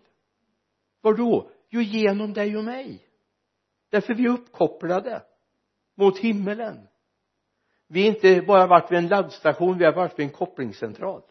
Var 1.02 1.14
då 1.14 1.52
jo 1.70 1.82
genom 1.82 2.34
dig 2.34 2.58
och 2.58 2.64
mig. 2.64 3.08
Därför 3.90 4.14
vi 4.14 4.26
är 4.26 4.30
uppkopplade 4.30 5.24
mot 5.96 6.20
himmelen. 6.20 6.88
Vi 7.88 8.08
är 8.08 8.08
inte 8.08 8.42
bara 8.42 8.68
varit 8.68 8.92
vid 8.92 8.98
en 8.98 9.08
laddstation 9.08 9.78
vi 9.78 9.86
har 9.86 9.94
varit 9.94 10.20
vid 10.20 10.26
en 10.26 10.32
kopplingscentral 10.32 11.22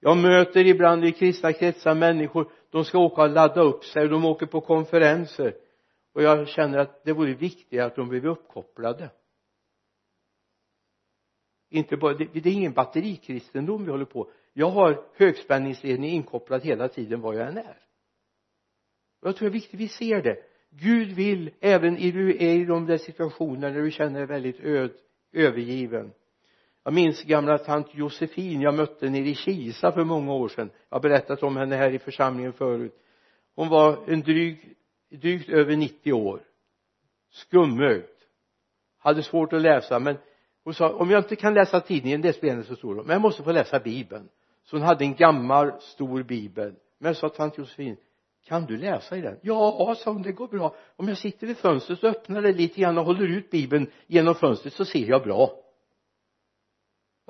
jag 0.00 0.16
möter 0.16 0.66
ibland 0.66 1.04
i 1.04 1.12
kristna 1.12 1.52
kretsar 1.52 1.94
människor 1.94 2.50
de 2.70 2.84
ska 2.84 2.98
åka 2.98 3.22
och 3.22 3.30
ladda 3.30 3.60
upp 3.60 3.84
sig 3.84 4.02
och 4.02 4.10
de 4.10 4.24
åker 4.24 4.46
på 4.46 4.60
konferenser. 4.60 5.54
Och 6.14 6.22
jag 6.22 6.48
känner 6.48 6.78
att 6.78 7.04
det 7.04 7.12
vore 7.12 7.34
viktigare 7.34 7.86
att 7.86 7.96
de 7.96 8.08
blev 8.08 8.26
uppkopplade. 8.26 9.10
Inte 11.70 11.96
bara, 11.96 12.14
det, 12.14 12.24
det 12.24 12.48
är 12.48 12.52
ingen 12.52 12.72
batterikristendom 12.72 13.84
vi 13.84 13.90
håller 13.90 14.04
på. 14.04 14.30
Jag 14.52 14.70
har 14.70 15.04
högspänningsledning 15.14 16.10
inkopplad 16.10 16.62
hela 16.62 16.88
tiden 16.88 17.20
var 17.20 17.34
jag 17.34 17.48
än 17.48 17.58
är. 17.58 17.78
Jag 19.22 19.36
tror 19.36 19.48
det 19.48 19.50
är 19.50 19.60
viktigt 19.60 19.80
vi 19.80 19.88
ser 19.88 20.22
det. 20.22 20.36
Gud 20.70 21.08
vill 21.08 21.50
även 21.60 21.98
i 21.98 22.10
du 22.10 22.30
är 22.30 22.54
i 22.54 22.64
de 22.64 22.86
där 22.86 22.98
situationerna 22.98 23.68
när 23.68 23.82
du 23.82 23.90
känner 23.90 24.18
dig 24.18 24.26
väldigt 24.26 24.60
öd, 24.60 24.90
övergiven 25.32 26.12
jag 26.84 26.92
minns 26.92 27.22
gamla 27.22 27.58
tant 27.58 27.94
Josefin 27.94 28.60
jag 28.60 28.74
mötte 28.74 29.10
nere 29.10 29.28
i 29.28 29.34
Kisa 29.34 29.92
för 29.92 30.04
många 30.04 30.32
år 30.32 30.48
sedan. 30.48 30.70
Jag 30.88 30.96
har 30.96 31.02
berättat 31.02 31.42
om 31.42 31.56
henne 31.56 31.76
här 31.76 31.90
i 31.90 31.98
församlingen 31.98 32.52
förut. 32.52 32.98
Hon 33.54 33.68
var 33.68 33.98
en 34.06 34.20
dryg 34.20 34.76
drygt 35.10 35.48
över 35.48 35.76
90 35.76 36.12
år. 36.12 36.40
Skumögd 37.30 38.04
hade 38.98 39.22
svårt 39.22 39.52
att 39.52 39.62
läsa 39.62 39.98
men 39.98 40.16
hon 40.64 40.74
sa 40.74 40.92
om 40.92 41.10
jag 41.10 41.20
inte 41.20 41.36
kan 41.36 41.54
läsa 41.54 41.80
tidningen 41.80 42.20
det 42.20 42.32
spelar 42.32 42.56
inte 42.56 42.68
så 42.68 42.76
stor 42.76 42.94
roll 42.94 43.06
men 43.06 43.12
jag 43.12 43.22
måste 43.22 43.42
få 43.42 43.52
läsa 43.52 43.78
bibeln. 43.78 44.28
Så 44.64 44.76
hon 44.76 44.86
hade 44.86 45.04
en 45.04 45.14
gammal 45.14 45.72
stor 45.80 46.22
bibel. 46.22 46.74
Men 46.98 47.08
jag 47.08 47.16
sa 47.16 47.28
tant 47.28 47.58
Josefin 47.58 47.96
kan 48.44 48.66
du 48.66 48.76
läsa 48.76 49.16
i 49.16 49.20
den? 49.20 49.38
Ja 49.42 49.94
sa 49.98 50.12
hon 50.12 50.22
det 50.22 50.32
går 50.32 50.48
bra. 50.48 50.74
Om 50.96 51.08
jag 51.08 51.18
sitter 51.18 51.46
vid 51.46 51.56
fönstret 51.56 51.98
så 51.98 52.06
öppnar 52.06 52.42
det 52.42 52.52
lite 52.52 52.80
grann 52.80 52.98
och 52.98 53.04
håller 53.04 53.26
ut 53.26 53.50
bibeln 53.50 53.90
genom 54.06 54.34
fönstret 54.34 54.74
så 54.74 54.84
ser 54.84 55.08
jag 55.08 55.22
bra 55.22 55.50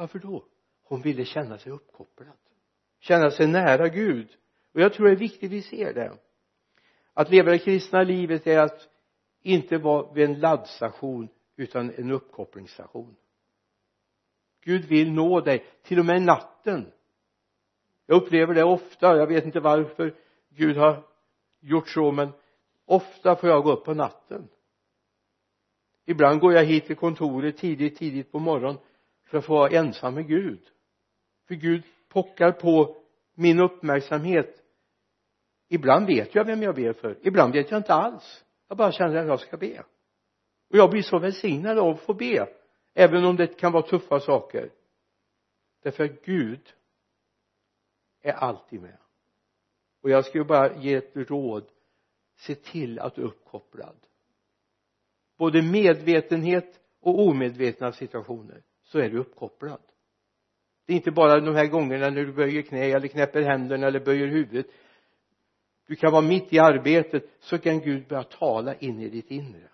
varför 0.00 0.18
då? 0.18 0.44
Hon 0.82 1.02
ville 1.02 1.24
känna 1.24 1.58
sig 1.58 1.72
uppkopplad. 1.72 2.36
Känna 3.00 3.30
sig 3.30 3.46
nära 3.46 3.88
Gud. 3.88 4.36
Och 4.72 4.80
jag 4.80 4.92
tror 4.92 5.06
det 5.06 5.12
är 5.12 5.16
viktigt 5.16 5.52
vi 5.52 5.62
ser 5.62 5.94
det. 5.94 6.12
Att 7.14 7.30
leva 7.30 7.50
det 7.50 7.58
kristna 7.58 8.02
livet 8.02 8.46
är 8.46 8.58
att 8.58 8.88
inte 9.42 9.78
vara 9.78 10.12
vid 10.12 10.24
en 10.24 10.40
laddstation 10.40 11.28
utan 11.56 11.92
en 11.96 12.10
uppkopplingsstation. 12.10 13.16
Gud 14.60 14.84
vill 14.84 15.12
nå 15.12 15.40
dig 15.40 15.64
till 15.82 15.98
och 15.98 16.04
med 16.04 16.22
natten. 16.22 16.92
Jag 18.06 18.22
upplever 18.22 18.54
det 18.54 18.64
ofta. 18.64 19.16
Jag 19.16 19.26
vet 19.26 19.44
inte 19.44 19.60
varför 19.60 20.14
Gud 20.48 20.76
har 20.76 21.06
gjort 21.60 21.88
så 21.88 22.12
men 22.12 22.32
ofta 22.84 23.36
får 23.36 23.48
jag 23.48 23.64
gå 23.64 23.72
upp 23.72 23.84
på 23.84 23.94
natten. 23.94 24.48
Ibland 26.04 26.40
går 26.40 26.52
jag 26.52 26.64
hit 26.64 26.86
till 26.86 26.96
kontoret 26.96 27.56
tidigt 27.56 27.96
tidigt 27.96 28.32
på 28.32 28.38
morgonen 28.38 28.78
för 29.30 29.38
att 29.38 29.44
få 29.44 29.54
vara 29.54 29.70
ensam 29.70 30.14
med 30.14 30.28
Gud. 30.28 30.60
För 31.48 31.54
Gud 31.54 31.82
pockar 32.08 32.52
på 32.52 32.96
min 33.34 33.60
uppmärksamhet. 33.60 34.62
Ibland 35.68 36.06
vet 36.06 36.34
jag 36.34 36.44
vem 36.44 36.62
jag 36.62 36.74
ber 36.74 36.92
för. 36.92 37.18
Ibland 37.22 37.52
vet 37.52 37.70
jag 37.70 37.78
inte 37.78 37.94
alls. 37.94 38.44
Jag 38.68 38.76
bara 38.78 38.92
känner 38.92 39.16
att 39.16 39.26
jag 39.26 39.40
ska 39.40 39.56
be. 39.56 39.84
Och 40.70 40.76
jag 40.76 40.90
blir 40.90 41.02
så 41.02 41.18
välsignad 41.18 41.78
av 41.78 41.88
att 41.88 42.00
få 42.00 42.14
be 42.14 42.48
även 42.94 43.24
om 43.24 43.36
det 43.36 43.46
kan 43.46 43.72
vara 43.72 43.82
tuffa 43.82 44.20
saker. 44.20 44.72
Därför 45.82 46.04
att 46.04 46.24
Gud 46.24 46.74
är 48.22 48.32
alltid 48.32 48.82
med. 48.82 48.98
Och 50.02 50.10
jag 50.10 50.24
skulle 50.24 50.44
bara 50.44 50.76
ge 50.76 50.94
ett 50.94 51.10
råd. 51.14 51.70
Se 52.36 52.54
till 52.54 52.98
att 52.98 53.14
du 53.14 53.22
är 53.22 53.26
uppkopplad. 53.26 53.96
Både 55.36 55.62
medvetenhet 55.62 56.80
och 57.00 57.26
omedvetna 57.26 57.92
situationer 57.92 58.62
så 58.92 58.98
är 58.98 59.10
du 59.10 59.18
uppkopplad. 59.18 59.80
Det 60.86 60.92
är 60.92 60.96
inte 60.96 61.10
bara 61.10 61.40
de 61.40 61.54
här 61.54 61.66
gångerna 61.66 62.10
när 62.10 62.24
du 62.24 62.32
böjer 62.32 62.62
knä 62.62 62.84
eller 62.84 63.08
knäpper 63.08 63.42
händerna 63.42 63.86
eller 63.86 64.00
böjer 64.00 64.26
huvudet. 64.26 64.66
Du 65.88 65.96
kan 65.96 66.12
vara 66.12 66.22
mitt 66.22 66.52
i 66.52 66.58
arbetet 66.58 67.24
så 67.40 67.58
kan 67.58 67.80
Gud 67.80 68.08
börja 68.08 68.22
tala 68.22 68.74
in 68.74 69.00
i 69.00 69.08
ditt 69.08 69.30
inre. 69.30 69.68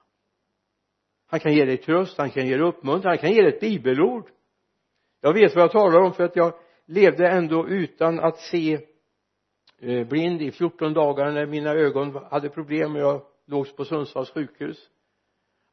Han 1.26 1.40
kan 1.40 1.54
ge 1.54 1.64
dig 1.64 1.76
tröst, 1.76 2.18
han 2.18 2.30
kan 2.30 2.46
ge 2.46 2.56
dig 2.56 2.66
uppmuntran, 2.66 3.10
han 3.10 3.18
kan 3.18 3.32
ge 3.32 3.42
dig 3.42 3.54
ett 3.54 3.60
bibelord. 3.60 4.30
Jag 5.20 5.32
vet 5.32 5.54
vad 5.54 5.64
jag 5.64 5.72
talar 5.72 6.00
om 6.00 6.12
för 6.12 6.24
att 6.24 6.36
jag 6.36 6.54
levde 6.86 7.28
ändå 7.28 7.68
utan 7.68 8.20
att 8.20 8.38
se 8.38 8.78
eh, 9.78 10.06
blind 10.06 10.42
i 10.42 10.50
14 10.50 10.92
dagar 10.92 11.32
när 11.32 11.46
mina 11.46 11.70
ögon 11.70 12.24
hade 12.30 12.48
problem 12.48 12.94
och 12.94 13.00
jag 13.00 13.22
låg 13.46 13.76
på 13.76 13.84
Sundsvalls 13.84 14.30
sjukhus 14.30 14.90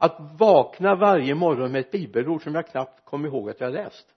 att 0.04 0.18
vakna 0.40 0.96
varje 0.96 1.36
morgon 1.36 1.72
med 1.72 1.80
ett 1.80 1.92
bibelord 1.92 2.44
som 2.44 2.56
jag 2.56 2.68
knappt 2.68 3.06
kom 3.06 3.26
ihåg 3.26 3.50
att 3.50 3.60
jag 3.60 3.74
läst. 3.74 4.08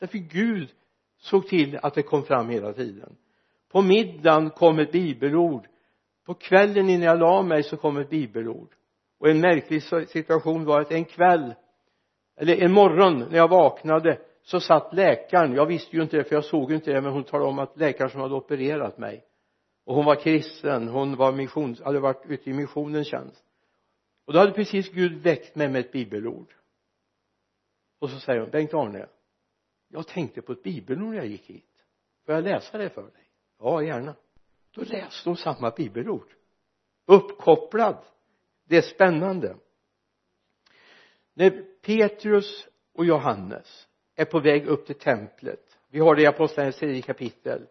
Därför 0.00 0.18
Gud 0.18 0.70
såg 1.18 1.48
till 1.48 1.78
att 1.82 1.94
det 1.94 2.02
kom 2.02 2.22
fram 2.22 2.48
hela 2.48 2.72
tiden. 2.72 3.16
På 3.72 3.82
middagen 3.82 4.50
kom 4.50 4.78
ett 4.78 4.92
bibelord. 4.92 5.66
På 6.26 6.34
kvällen 6.34 6.88
innan 6.88 7.06
jag 7.06 7.18
la 7.18 7.42
mig 7.42 7.62
så 7.62 7.76
kom 7.76 7.96
ett 7.96 8.10
bibelord. 8.10 8.68
Och 9.20 9.28
en 9.28 9.40
märklig 9.40 9.82
situation 10.08 10.64
var 10.64 10.80
att 10.80 10.92
en 10.92 11.04
kväll 11.04 11.54
eller 12.36 12.56
en 12.56 12.72
morgon 12.72 13.18
när 13.18 13.36
jag 13.36 13.48
vaknade 13.48 14.18
så 14.42 14.60
satt 14.60 14.94
läkaren. 14.94 15.54
Jag 15.54 15.66
visste 15.66 15.96
ju 15.96 16.02
inte 16.02 16.16
det 16.16 16.24
för 16.24 16.34
jag 16.34 16.44
såg 16.44 16.72
inte 16.72 16.92
det 16.92 17.00
men 17.00 17.12
hon 17.12 17.24
talade 17.24 17.50
om 17.50 17.58
att 17.58 17.76
läkaren 17.76 18.10
som 18.10 18.20
hade 18.20 18.34
opererat 18.34 18.98
mig. 18.98 19.24
Och 19.86 19.94
hon 19.94 20.04
var 20.04 20.14
kristen. 20.14 20.88
Hon 20.88 21.16
var 21.16 21.32
missions 21.32 21.82
hade 21.82 22.00
varit 22.00 22.26
ute 22.26 22.50
i 22.50 22.52
missionens 22.52 23.08
tjänst 23.08 23.44
och 24.24 24.32
då 24.32 24.38
hade 24.38 24.52
precis 24.52 24.90
Gud 24.90 25.22
väckt 25.22 25.54
mig 25.54 25.68
med 25.68 25.80
ett 25.80 25.92
bibelord. 25.92 26.54
Och 27.98 28.10
så 28.10 28.20
säger 28.20 28.40
hon 28.40 28.50
Bengt 28.50 28.74
Arne 28.74 29.06
jag 29.88 30.08
tänkte 30.08 30.42
på 30.42 30.52
ett 30.52 30.62
bibelord 30.62 31.08
när 31.08 31.16
jag 31.16 31.26
gick 31.26 31.50
hit. 31.50 31.84
Får 32.26 32.34
jag 32.34 32.44
läsa 32.44 32.78
det 32.78 32.90
för 32.90 33.02
dig? 33.02 33.30
Ja 33.58 33.82
gärna. 33.82 34.14
Då 34.70 34.82
läste 34.82 35.28
hon 35.28 35.36
samma 35.36 35.70
bibelord. 35.70 36.28
Uppkopplad. 37.06 38.04
Det 38.64 38.76
är 38.76 38.82
spännande. 38.82 39.56
När 41.34 41.50
Petrus 41.82 42.68
och 42.92 43.04
Johannes 43.04 43.88
är 44.14 44.24
på 44.24 44.40
väg 44.40 44.66
upp 44.66 44.86
till 44.86 44.98
templet 44.98 45.78
vi 45.88 46.00
har 46.00 46.14
det 46.14 46.22
i 46.22 46.26
apostlagärningarnas 46.26 46.78
tredje 46.78 47.02
kapitel 47.02 47.66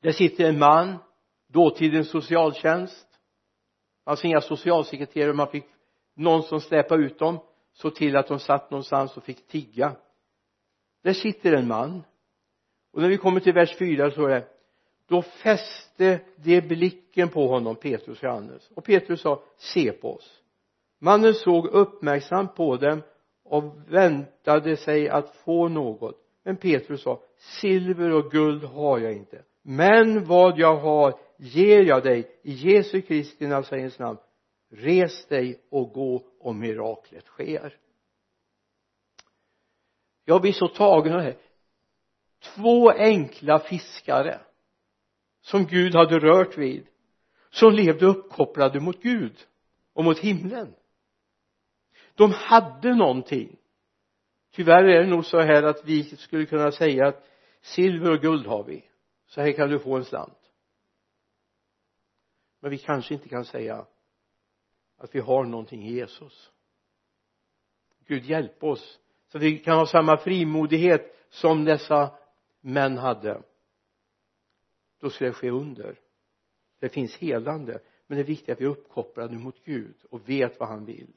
där 0.00 0.12
sitter 0.12 0.44
en 0.44 0.58
man 0.58 0.96
dåtidens 1.46 2.10
socialtjänst 2.10 3.15
fanns 4.06 4.24
inga 4.24 4.40
socialsekreterare 4.40 5.32
man 5.32 5.48
fick 5.48 5.64
någon 6.14 6.42
som 6.42 6.60
släpade 6.60 7.02
ut 7.02 7.18
dem 7.18 7.38
såg 7.72 7.94
till 7.94 8.16
att 8.16 8.28
de 8.28 8.38
satt 8.38 8.70
någonstans 8.70 9.16
och 9.16 9.24
fick 9.24 9.46
tigga. 9.46 9.96
Där 11.02 11.12
sitter 11.12 11.52
en 11.52 11.68
man. 11.68 12.02
Och 12.92 13.02
när 13.02 13.08
vi 13.08 13.16
kommer 13.16 13.40
till 13.40 13.52
vers 13.52 13.76
4 13.78 14.10
så 14.10 14.26
är 14.26 14.28
det 14.28 14.48
då 15.08 15.22
fäste 15.22 16.20
de 16.36 16.60
blicken 16.60 17.28
på 17.28 17.46
honom 17.46 17.76
Petrus 17.76 18.18
och 18.18 18.24
Johannes. 18.24 18.70
Och 18.74 18.84
Petrus 18.84 19.20
sa 19.20 19.42
se 19.56 19.92
på 19.92 20.14
oss. 20.14 20.42
Mannen 21.00 21.34
såg 21.34 21.66
uppmärksamt 21.66 22.54
på 22.54 22.76
dem 22.76 23.02
och 23.44 23.76
väntade 23.88 24.76
sig 24.76 25.08
att 25.08 25.36
få 25.36 25.68
något. 25.68 26.16
Men 26.44 26.56
Petrus 26.56 27.02
sa 27.02 27.20
silver 27.36 28.12
och 28.12 28.30
guld 28.30 28.64
har 28.64 28.98
jag 28.98 29.12
inte. 29.12 29.42
Men 29.62 30.24
vad 30.24 30.58
jag 30.58 30.76
har 30.76 31.14
ger 31.36 31.82
jag 31.82 32.02
dig 32.02 32.38
i 32.42 32.52
Jesu 32.52 33.02
Kristi 33.02 33.46
Nazarens 33.46 33.98
namn. 33.98 34.18
Res 34.70 35.26
dig 35.26 35.60
och 35.70 35.92
gå 35.92 36.26
och 36.38 36.54
miraklet 36.54 37.26
sker. 37.26 37.78
Jag 40.24 40.40
blir 40.40 40.52
så 40.52 40.68
tagen 40.68 41.12
av 41.12 41.18
det 41.18 41.24
här. 41.24 41.36
Två 42.54 42.90
enkla 42.90 43.58
fiskare 43.58 44.40
som 45.40 45.66
Gud 45.66 45.94
hade 45.94 46.18
rört 46.18 46.58
vid 46.58 46.86
som 47.50 47.72
levde 47.72 48.06
uppkopplade 48.06 48.80
mot 48.80 49.02
Gud 49.02 49.36
och 49.92 50.04
mot 50.04 50.18
himlen. 50.18 50.74
De 52.14 52.32
hade 52.32 52.94
någonting. 52.94 53.56
Tyvärr 54.52 54.84
är 54.84 55.02
det 55.02 55.10
nog 55.10 55.24
så 55.24 55.40
här 55.40 55.62
att 55.62 55.84
vi 55.84 56.02
skulle 56.04 56.46
kunna 56.46 56.72
säga 56.72 57.06
att 57.06 57.28
silver 57.60 58.10
och 58.10 58.20
guld 58.20 58.46
har 58.46 58.64
vi. 58.64 58.84
Så 59.26 59.40
här 59.40 59.52
kan 59.52 59.70
du 59.70 59.78
få 59.78 59.96
en 59.96 60.04
slant 60.04 60.45
men 62.60 62.70
vi 62.70 62.78
kanske 62.78 63.14
inte 63.14 63.28
kan 63.28 63.44
säga 63.44 63.86
att 64.96 65.14
vi 65.14 65.20
har 65.20 65.44
någonting 65.44 65.86
i 65.86 65.92
Jesus. 65.92 66.52
Gud 68.06 68.24
hjälp 68.24 68.64
oss. 68.64 69.00
Så 69.28 69.38
att 69.38 69.44
vi 69.44 69.58
kan 69.58 69.78
ha 69.78 69.86
samma 69.86 70.16
frimodighet 70.16 71.26
som 71.28 71.64
dessa 71.64 72.18
män 72.60 72.98
hade. 72.98 73.42
Då 75.00 75.10
ska 75.10 75.24
det 75.24 75.32
ske 75.32 75.50
under. 75.50 76.00
Det 76.80 76.88
finns 76.88 77.16
helande. 77.16 77.78
Men 78.06 78.16
det 78.16 78.22
är 78.22 78.26
viktigt 78.26 78.48
att 78.48 78.60
vi 78.60 78.64
är 78.64 78.68
uppkopplade 78.68 79.38
mot 79.38 79.64
Gud 79.64 79.96
och 80.10 80.28
vet 80.28 80.60
vad 80.60 80.68
han 80.68 80.84
vill. 80.84 81.12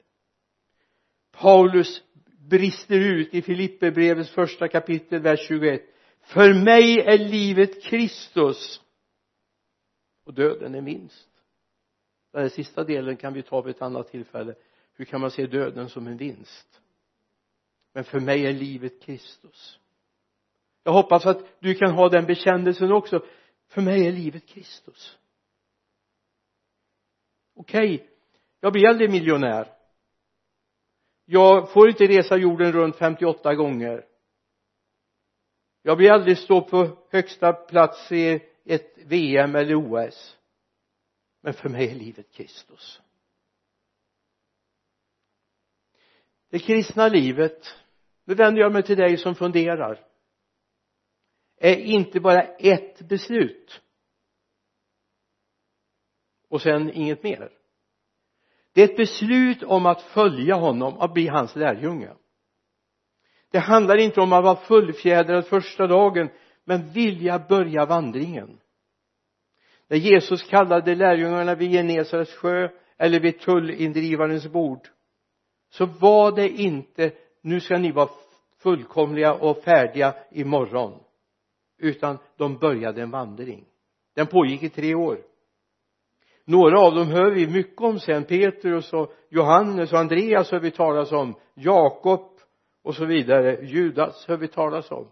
Paulus 1.30 2.02
brister 2.38 2.98
ut 2.98 3.34
i 3.34 3.42
Filipperbrevets 3.42 4.30
första 4.30 4.68
kapitel 4.68 5.22
vers 5.22 5.48
21 5.48 5.82
för 6.20 6.54
mig 6.64 7.00
är 7.00 7.18
livet 7.18 7.82
Kristus 7.82 8.80
och 10.24 10.34
döden 10.34 10.74
är 10.74 10.80
minst 10.80 11.29
den 12.32 12.42
här 12.42 12.48
sista 12.48 12.84
delen 12.84 13.16
kan 13.16 13.32
vi 13.32 13.42
ta 13.42 13.60
vid 13.60 13.76
ett 13.76 13.82
annat 13.82 14.08
tillfälle. 14.08 14.54
Hur 14.92 15.04
kan 15.04 15.20
man 15.20 15.30
se 15.30 15.46
döden 15.46 15.88
som 15.88 16.06
en 16.06 16.16
vinst? 16.16 16.80
Men 17.92 18.04
för 18.04 18.20
mig 18.20 18.46
är 18.46 18.52
livet 18.52 19.02
Kristus. 19.02 19.78
Jag 20.84 20.92
hoppas 20.92 21.26
att 21.26 21.60
du 21.60 21.74
kan 21.74 21.92
ha 21.92 22.08
den 22.08 22.26
bekännelsen 22.26 22.92
också. 22.92 23.24
För 23.68 23.80
mig 23.80 24.06
är 24.06 24.12
livet 24.12 24.46
Kristus. 24.46 25.18
Okej 27.54 27.94
okay, 27.94 28.06
jag 28.60 28.72
blir 28.72 28.88
aldrig 28.88 29.10
miljonär. 29.10 29.68
Jag 31.24 31.72
får 31.72 31.88
inte 31.88 32.06
resa 32.06 32.36
jorden 32.36 32.72
runt 32.72 32.96
58 32.96 33.54
gånger. 33.54 34.06
Jag 35.82 35.96
blir 35.96 36.10
aldrig 36.10 36.38
stå 36.38 36.60
på 36.60 36.96
högsta 37.10 37.52
plats 37.52 38.12
i 38.12 38.40
ett 38.64 38.98
VM 39.06 39.54
eller 39.54 39.74
OS 39.74 40.39
men 41.40 41.52
för 41.52 41.68
mig 41.68 41.90
är 41.90 41.94
livet 41.94 42.32
Kristus. 42.32 43.00
Det 46.50 46.58
kristna 46.58 47.08
livet 47.08 47.76
nu 48.24 48.34
vänder 48.34 48.60
jag 48.60 48.72
mig 48.72 48.82
till 48.82 48.96
dig 48.96 49.16
som 49.16 49.34
funderar 49.34 50.06
är 51.56 51.76
inte 51.76 52.20
bara 52.20 52.42
ett 52.42 53.08
beslut 53.08 53.82
och 56.48 56.62
sen 56.62 56.90
inget 56.90 57.22
mer. 57.22 57.52
Det 58.72 58.82
är 58.82 58.88
ett 58.88 58.96
beslut 58.96 59.62
om 59.62 59.86
att 59.86 60.02
följa 60.02 60.54
honom, 60.54 60.98
att 60.98 61.14
bli 61.14 61.26
hans 61.26 61.56
lärjunge. 61.56 62.16
Det 63.50 63.58
handlar 63.58 63.96
inte 63.96 64.20
om 64.20 64.32
att 64.32 64.44
vara 64.44 64.56
fullfjädrad 64.56 65.46
första 65.46 65.86
dagen 65.86 66.30
men 66.64 66.92
vilja 66.92 67.38
börja 67.38 67.86
vandringen 67.86 68.60
när 69.90 69.96
Jesus 69.96 70.42
kallade 70.42 70.94
lärjungarna 70.94 71.54
vid 71.54 71.70
Genesarets 71.70 72.34
sjö 72.34 72.68
eller 72.98 73.20
vid 73.20 73.40
tullindrivarens 73.40 74.46
bord 74.48 74.88
så 75.70 75.86
var 75.86 76.32
det 76.32 76.48
inte 76.48 77.12
nu 77.42 77.60
ska 77.60 77.78
ni 77.78 77.92
vara 77.92 78.08
fullkomliga 78.58 79.34
och 79.34 79.62
färdiga 79.62 80.14
imorgon 80.30 81.00
utan 81.78 82.18
de 82.36 82.58
började 82.58 83.02
en 83.02 83.10
vandring. 83.10 83.64
Den 84.14 84.26
pågick 84.26 84.62
i 84.62 84.68
tre 84.68 84.94
år. 84.94 85.18
Några 86.44 86.80
av 86.80 86.94
dem 86.94 87.08
hör 87.08 87.30
vi 87.30 87.46
mycket 87.46 87.80
om 87.80 87.98
sen 87.98 88.24
Petrus 88.24 88.92
och 88.92 89.12
Johannes 89.28 89.92
och 89.92 89.98
Andreas 89.98 90.50
hör 90.50 90.60
vi 90.60 90.70
talas 90.70 91.12
om 91.12 91.34
Jakob 91.54 92.30
och 92.82 92.94
så 92.94 93.04
vidare 93.04 93.64
Judas 93.64 94.24
hör 94.28 94.36
vi 94.36 94.48
talas 94.48 94.90
om. 94.90 95.08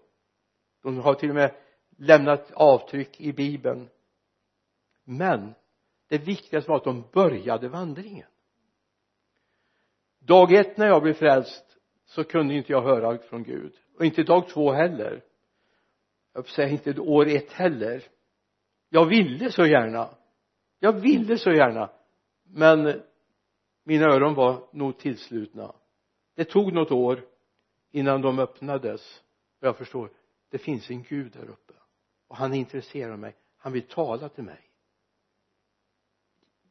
De 0.82 0.98
har 0.98 1.14
till 1.14 1.28
och 1.28 1.34
med 1.34 1.54
lämnat 1.98 2.52
avtryck 2.52 3.20
i 3.20 3.32
bibeln 3.32 3.88
men 5.08 5.54
det 6.08 6.18
viktigaste 6.18 6.70
var 6.70 6.76
att 6.76 6.84
de 6.84 7.04
började 7.12 7.68
vandringen. 7.68 8.26
Dag 10.18 10.52
ett 10.52 10.76
när 10.76 10.86
jag 10.86 11.02
blev 11.02 11.14
frälst 11.14 11.76
så 12.04 12.24
kunde 12.24 12.54
inte 12.54 12.72
jag 12.72 12.82
höra 12.82 13.18
från 13.18 13.42
Gud. 13.42 13.72
Och 13.98 14.04
inte 14.04 14.22
dag 14.22 14.48
två 14.48 14.72
heller. 14.72 15.24
Jag 16.32 16.48
säger 16.48 16.68
inte 16.68 17.00
år 17.00 17.28
ett 17.28 17.52
heller. 17.52 18.04
Jag 18.88 19.06
ville 19.06 19.52
så 19.52 19.66
gärna. 19.66 20.14
Jag 20.78 20.92
ville 20.92 21.38
så 21.38 21.50
gärna. 21.50 21.90
Men 22.44 23.02
mina 23.84 24.06
öron 24.06 24.34
var 24.34 24.68
nog 24.72 24.98
tillslutna. 24.98 25.74
Det 26.34 26.44
tog 26.44 26.72
något 26.72 26.90
år 26.90 27.24
innan 27.90 28.22
de 28.22 28.38
öppnades. 28.38 29.22
Och 29.60 29.66
jag 29.66 29.76
förstår 29.76 30.10
det 30.50 30.58
finns 30.58 30.90
en 30.90 31.02
Gud 31.02 31.32
där 31.32 31.50
uppe. 31.50 31.74
Och 32.28 32.36
han 32.36 32.54
är 32.54 32.58
intresserad 32.58 33.12
av 33.12 33.18
mig. 33.18 33.36
Han 33.56 33.72
vill 33.72 33.88
tala 33.88 34.28
till 34.28 34.44
mig 34.44 34.67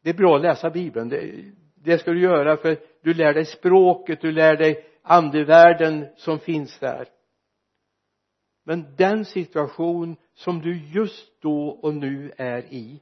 det 0.01 0.09
är 0.09 0.13
bra 0.13 0.35
att 0.35 0.41
läsa 0.41 0.69
bibeln. 0.69 1.09
Det, 1.09 1.43
det 1.75 1.97
ska 1.97 2.11
du 2.11 2.21
göra 2.21 2.57
för 2.57 2.77
du 3.01 3.13
lär 3.13 3.33
dig 3.33 3.45
språket 3.45 4.21
du 4.21 4.31
lär 4.31 4.57
dig 4.57 4.85
andevärlden 5.01 6.07
som 6.15 6.39
finns 6.39 6.79
där. 6.79 7.07
Men 8.63 8.95
den 8.95 9.25
situation 9.25 10.15
som 10.33 10.61
du 10.61 10.77
just 10.85 11.41
då 11.41 11.69
och 11.69 11.93
nu 11.93 12.31
är 12.37 12.73
i 12.73 13.01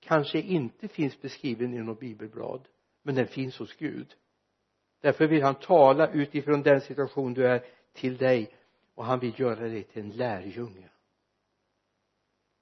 kanske 0.00 0.40
inte 0.40 0.88
finns 0.88 1.22
beskriven 1.22 1.74
i 1.74 1.78
något 1.78 2.00
bibelblad 2.00 2.68
men 3.02 3.14
den 3.14 3.26
finns 3.26 3.58
hos 3.58 3.76
Gud. 3.76 4.14
Därför 5.00 5.26
vill 5.26 5.42
han 5.42 5.54
tala 5.54 6.12
utifrån 6.12 6.62
den 6.62 6.80
situation 6.80 7.34
du 7.34 7.46
är 7.46 7.64
till 7.92 8.16
dig 8.16 8.54
och 8.94 9.04
han 9.04 9.18
vill 9.18 9.40
göra 9.40 9.68
dig 9.68 9.82
till 9.82 10.02
en 10.02 10.10
lärjunge. 10.10 10.88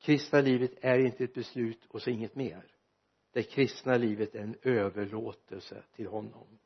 Kristna 0.01 0.41
livet 0.41 0.71
är 0.81 0.99
inte 0.99 1.25
ett 1.25 1.35
beslut 1.35 1.87
och 1.89 2.03
så 2.03 2.11
inget 2.11 2.35
mer 2.35 2.65
det 3.33 3.43
kristna 3.43 3.97
livet 3.97 4.35
är 4.35 4.41
en 4.41 4.57
överlåtelse 4.63 5.83
till 5.97 6.07
honom. 6.07 6.59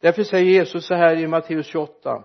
Därför 0.00 0.22
säger 0.22 0.52
Jesus 0.52 0.86
så 0.86 0.94
här 0.94 1.16
i 1.16 1.26
Matteus 1.26 1.66
28 1.66 2.24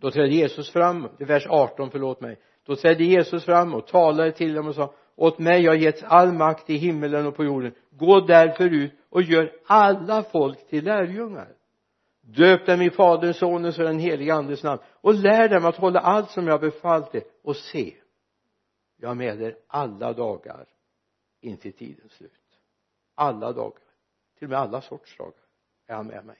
då 0.00 0.10
trädde 0.10 0.34
Jesus 0.34 0.70
fram, 0.70 1.08
i 1.18 1.24
vers 1.24 1.46
18 1.48 1.90
förlåt 1.90 2.20
mig. 2.20 2.38
Då 2.66 2.76
trädde 2.76 3.04
Jesus 3.04 3.44
fram 3.44 3.74
och 3.74 3.86
talade 3.86 4.32
till 4.32 4.54
dem 4.54 4.68
och 4.68 4.74
sa 4.74 4.94
åt 5.16 5.38
mig 5.38 5.66
har 5.66 5.74
getts 5.74 6.02
all 6.02 6.32
makt 6.32 6.70
i 6.70 6.76
himmelen 6.76 7.26
och 7.26 7.36
på 7.36 7.44
jorden. 7.44 7.72
Gå 7.90 8.20
därför 8.20 8.64
ut 8.64 8.92
och 9.10 9.22
gör 9.22 9.52
alla 9.66 10.22
folk 10.22 10.68
till 10.68 10.84
lärjungar. 10.84 11.48
Döp 12.20 12.66
dem 12.66 12.82
i 12.82 12.90
faderns, 12.90 13.36
sonens 13.36 13.78
och 13.78 13.84
den 13.84 13.98
helige 13.98 14.34
andes 14.34 14.62
namn 14.62 14.82
och 15.00 15.14
lär 15.14 15.48
dem 15.48 15.64
att 15.64 15.76
hålla 15.76 16.00
allt 16.00 16.30
som 16.30 16.46
jag 16.46 16.60
befallt 16.60 17.14
er 17.14 17.22
och 17.44 17.56
se. 17.56 17.94
Jag 19.00 19.10
är 19.10 19.14
med 19.14 19.42
er 19.42 19.56
alla 19.68 20.12
dagar 20.12 20.66
intill 21.46 21.72
tidens 21.72 22.12
slut. 22.12 22.60
Alla 23.14 23.52
dagar 23.52 23.82
till 24.38 24.46
och 24.46 24.50
med 24.50 24.58
alla 24.58 24.80
sorts 24.80 25.16
dagar 25.16 25.32
är 25.86 25.94
han 25.94 26.06
med 26.06 26.24
mig. 26.24 26.38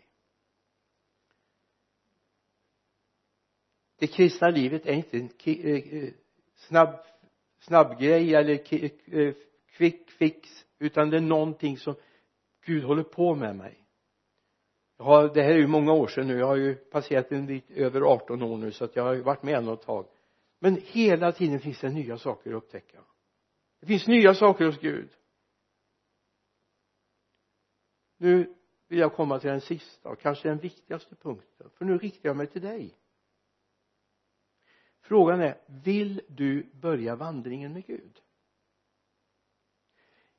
Det 3.98 4.06
kristna 4.06 4.48
livet 4.48 4.86
är 4.86 4.92
inte 4.92 5.18
en 5.18 5.30
eh, 5.44 6.02
eh, 6.02 6.12
snabb 6.54 6.98
snabb 7.58 8.00
grej 8.00 8.34
eller 8.34 8.74
eh, 9.14 9.34
quick 9.76 10.10
fix 10.10 10.66
utan 10.78 11.10
det 11.10 11.16
är 11.16 11.20
någonting 11.20 11.78
som 11.78 11.94
Gud 12.64 12.84
håller 12.84 13.02
på 13.02 13.34
med 13.34 13.56
mig. 13.56 13.82
Jag 14.98 15.04
har, 15.04 15.34
det 15.34 15.42
här 15.42 15.50
är 15.50 15.58
ju 15.58 15.66
många 15.66 15.92
år 15.92 16.06
sedan 16.06 16.26
nu 16.26 16.38
jag 16.38 16.46
har 16.46 16.56
ju 16.56 16.74
passerat 16.74 17.32
en 17.32 17.46
bit 17.46 17.70
över 17.70 18.00
18 18.00 18.42
år 18.42 18.56
nu 18.56 18.72
så 18.72 18.84
att 18.84 18.96
jag 18.96 19.02
har 19.02 19.14
ju 19.14 19.22
varit 19.22 19.42
med 19.42 19.64
något 19.64 19.82
tag. 19.82 20.06
Men 20.58 20.80
hela 20.84 21.32
tiden 21.32 21.60
finns 21.60 21.80
det 21.80 21.88
nya 21.88 22.18
saker 22.18 22.50
att 22.50 22.56
upptäcka 22.56 22.98
det 23.86 23.88
finns 23.88 24.06
nya 24.06 24.34
saker 24.34 24.64
hos 24.64 24.78
Gud. 24.78 25.10
Nu 28.16 28.54
vill 28.88 28.98
jag 28.98 29.14
komma 29.14 29.38
till 29.38 29.50
den 29.50 29.60
sista 29.60 30.08
och 30.08 30.20
kanske 30.20 30.48
den 30.48 30.58
viktigaste 30.58 31.14
punkten 31.14 31.70
för 31.70 31.84
nu 31.84 31.98
riktar 31.98 32.28
jag 32.28 32.36
mig 32.36 32.46
till 32.46 32.62
dig. 32.62 32.94
Frågan 35.00 35.40
är 35.40 35.60
vill 35.66 36.20
du 36.28 36.70
börja 36.72 37.16
vandringen 37.16 37.72
med 37.72 37.86
Gud? 37.86 38.20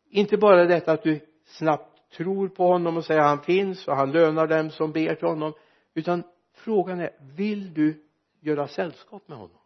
Inte 0.05 0.37
bara 0.37 0.65
detta 0.65 0.91
att 0.91 1.03
du 1.03 1.19
snabbt 1.43 2.11
tror 2.11 2.49
på 2.49 2.67
honom 2.67 2.97
och 2.97 3.05
säger 3.05 3.21
att 3.21 3.27
han 3.27 3.43
finns 3.43 3.87
och 3.87 3.95
han 3.95 4.11
lönar 4.11 4.47
dem 4.47 4.69
som 4.69 4.91
ber 4.91 5.15
till 5.15 5.27
honom 5.27 5.53
utan 5.93 6.23
frågan 6.51 6.99
är 6.99 7.17
vill 7.35 7.73
du 7.73 8.07
göra 8.39 8.67
sällskap 8.67 9.27
med 9.27 9.37
honom? 9.37 9.61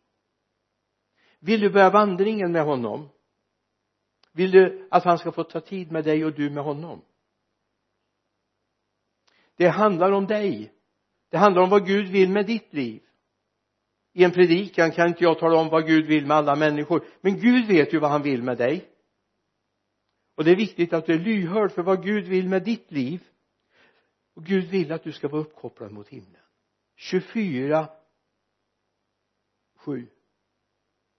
Vill 1.39 1.61
du 1.61 1.69
börja 1.69 1.89
vandringen 1.89 2.51
med 2.51 2.63
honom? 2.63 3.09
Vill 4.31 4.51
du 4.51 4.87
att 4.91 5.03
han 5.03 5.17
ska 5.17 5.31
få 5.31 5.43
ta 5.43 5.59
tid 5.59 5.91
med 5.91 6.03
dig 6.03 6.25
och 6.25 6.33
du 6.33 6.49
med 6.49 6.63
honom? 6.63 7.01
Det 9.55 9.67
handlar 9.67 10.11
om 10.11 10.27
dig. 10.27 10.73
Det 11.29 11.37
handlar 11.37 11.61
om 11.61 11.69
vad 11.69 11.87
Gud 11.87 12.07
vill 12.07 12.29
med 12.29 12.45
ditt 12.45 12.73
liv. 12.73 13.01
I 14.13 14.23
en 14.23 14.31
predikan 14.31 14.91
kan 14.91 15.07
inte 15.07 15.23
jag 15.23 15.39
tala 15.39 15.59
om 15.59 15.69
vad 15.69 15.87
Gud 15.87 16.05
vill 16.05 16.25
med 16.25 16.37
alla 16.37 16.55
människor 16.55 17.05
men 17.21 17.39
Gud 17.39 17.67
vet 17.67 17.93
ju 17.93 17.99
vad 17.99 18.11
han 18.11 18.21
vill 18.21 18.43
med 18.43 18.57
dig. 18.57 18.89
Och 20.35 20.43
det 20.43 20.51
är 20.51 20.55
viktigt 20.55 20.93
att 20.93 21.05
du 21.05 21.13
är 21.13 21.19
lyhörd 21.19 21.71
för 21.71 21.83
vad 21.83 22.03
Gud 22.03 22.25
vill 22.25 22.49
med 22.49 22.63
ditt 22.63 22.91
liv. 22.91 23.23
Och 24.33 24.45
Gud 24.45 24.65
vill 24.69 24.91
att 24.91 25.03
du 25.03 25.11
ska 25.11 25.27
vara 25.27 25.41
uppkopplad 25.41 25.91
mot 25.91 26.07
himlen. 26.07 26.41
24 26.95 27.89
7 29.75 30.07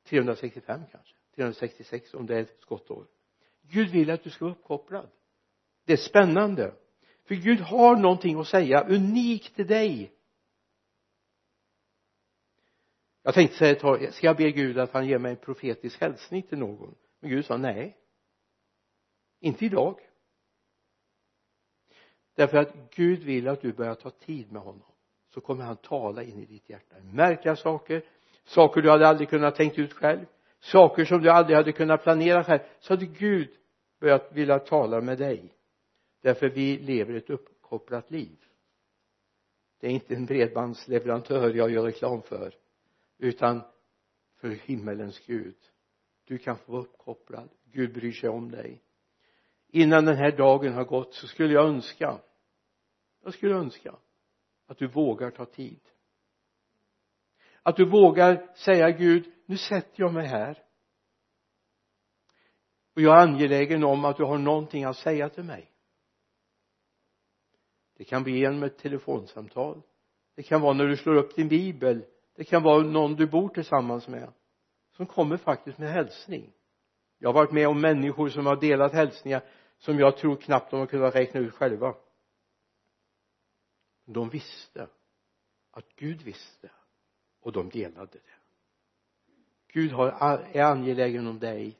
365 0.04 0.80
kanske. 0.92 1.14
366 1.34 2.14
om 2.14 2.26
det 2.26 2.36
är 2.36 2.40
ett 2.40 2.60
skottår. 2.60 3.06
Gud 3.62 3.90
vill 3.90 4.10
att 4.10 4.24
du 4.24 4.30
ska 4.30 4.44
vara 4.44 4.54
uppkopplad. 4.54 5.08
Det 5.84 5.92
är 5.92 5.96
spännande. 5.96 6.74
För 7.24 7.34
Gud 7.34 7.60
har 7.60 7.96
någonting 7.96 8.40
att 8.40 8.48
säga 8.48 8.84
unikt 8.84 9.54
till 9.54 9.66
dig. 9.66 10.12
Jag 13.22 13.34
tänkte 13.34 13.56
säga 13.56 13.72
ett 13.72 13.80
tag 13.80 14.14
ska 14.14 14.26
jag 14.26 14.36
be 14.36 14.50
Gud 14.50 14.78
att 14.78 14.92
han 14.92 15.06
ger 15.06 15.18
mig 15.18 15.30
en 15.30 15.36
profetisk 15.36 16.00
hälsning 16.00 16.42
till 16.42 16.58
någon? 16.58 16.94
Men 17.20 17.30
Gud 17.30 17.44
sa 17.44 17.56
nej. 17.56 17.96
Inte 19.40 19.64
idag. 19.64 20.00
Därför 22.34 22.58
att 22.58 22.90
Gud 22.90 23.22
vill 23.22 23.48
att 23.48 23.60
du 23.60 23.72
börjar 23.72 23.94
ta 23.94 24.10
tid 24.10 24.52
med 24.52 24.62
honom 24.62 24.92
så 25.28 25.40
kommer 25.40 25.64
han 25.64 25.76
tala 25.76 26.22
in 26.22 26.38
i 26.38 26.46
ditt 26.46 26.68
hjärta. 26.68 26.96
Märkliga 27.02 27.56
saker 27.56 28.02
saker 28.44 28.82
du 28.82 28.90
hade 28.90 29.08
aldrig 29.08 29.28
kunnat 29.28 29.56
tänkt 29.56 29.78
ut 29.78 29.92
själv 29.92 30.26
saker 30.62 31.04
som 31.04 31.22
du 31.22 31.30
aldrig 31.30 31.56
hade 31.56 31.72
kunnat 31.72 32.02
planera 32.02 32.44
själv 32.44 32.60
så 32.80 32.92
hade 32.92 33.06
Gud 33.06 33.50
börjat 34.00 34.32
vilja 34.32 34.58
tala 34.58 35.00
med 35.00 35.18
dig. 35.18 35.54
Därför 36.20 36.48
vi 36.48 36.78
lever 36.78 37.14
ett 37.14 37.30
uppkopplat 37.30 38.10
liv. 38.10 38.38
Det 39.80 39.86
är 39.86 39.90
inte 39.90 40.14
en 40.14 40.26
bredbandsleverantör 40.26 41.54
jag 41.54 41.70
gör 41.70 41.82
reklam 41.82 42.22
för 42.22 42.54
utan 43.18 43.60
för 44.36 44.48
himmelens 44.48 45.20
Gud. 45.26 45.56
Du 46.24 46.38
kan 46.38 46.56
få 46.56 46.72
vara 46.72 46.82
uppkopplad. 46.82 47.48
Gud 47.72 47.94
bryr 47.94 48.12
sig 48.12 48.28
om 48.28 48.50
dig. 48.50 48.82
Innan 49.68 50.04
den 50.04 50.16
här 50.16 50.36
dagen 50.36 50.72
har 50.72 50.84
gått 50.84 51.14
så 51.14 51.26
skulle 51.26 51.54
jag 51.54 51.68
önska 51.68 52.18
jag 53.24 53.34
skulle 53.34 53.54
önska 53.54 53.96
att 54.66 54.78
du 54.78 54.86
vågar 54.86 55.30
ta 55.30 55.44
tid. 55.44 55.80
Att 57.62 57.76
du 57.76 57.90
vågar 57.90 58.54
säga 58.54 58.90
Gud 58.90 59.32
nu 59.52 59.58
sätter 59.58 60.02
jag 60.02 60.14
mig 60.14 60.26
här. 60.26 60.62
Och 62.94 63.02
jag 63.02 63.18
är 63.18 63.22
angelägen 63.22 63.84
om 63.84 64.04
att 64.04 64.16
du 64.16 64.24
har 64.24 64.38
någonting 64.38 64.84
att 64.84 64.96
säga 64.96 65.28
till 65.28 65.44
mig. 65.44 65.72
Det 67.96 68.04
kan 68.04 68.22
bli 68.22 68.38
genom 68.38 68.62
ett 68.62 68.78
telefonsamtal. 68.78 69.82
Det 70.34 70.42
kan 70.42 70.60
vara 70.60 70.72
när 70.72 70.86
du 70.86 70.96
slår 70.96 71.14
upp 71.14 71.36
din 71.36 71.48
bibel. 71.48 72.04
Det 72.34 72.44
kan 72.44 72.62
vara 72.62 72.82
någon 72.82 73.14
du 73.14 73.26
bor 73.26 73.48
tillsammans 73.48 74.08
med 74.08 74.32
som 74.90 75.06
kommer 75.06 75.36
faktiskt 75.36 75.78
med 75.78 75.92
hälsning. 75.92 76.52
Jag 77.18 77.28
har 77.28 77.34
varit 77.34 77.52
med 77.52 77.68
om 77.68 77.80
människor 77.80 78.28
som 78.28 78.46
har 78.46 78.56
delat 78.56 78.92
hälsningar 78.92 79.44
som 79.78 79.98
jag 79.98 80.16
tror 80.16 80.36
knappt 80.36 80.70
de 80.70 80.80
har 80.80 80.86
kunnat 80.86 81.14
räkna 81.14 81.40
ut 81.40 81.54
själva. 81.54 81.94
De 84.04 84.28
visste 84.28 84.88
att 85.70 85.96
Gud 85.96 86.22
visste 86.22 86.70
och 87.40 87.52
de 87.52 87.68
delade 87.68 88.12
det. 88.12 88.41
Gud 89.72 89.92
har, 89.92 90.08
är 90.52 90.62
angelägen 90.62 91.26
om 91.26 91.38
dig. 91.38 91.78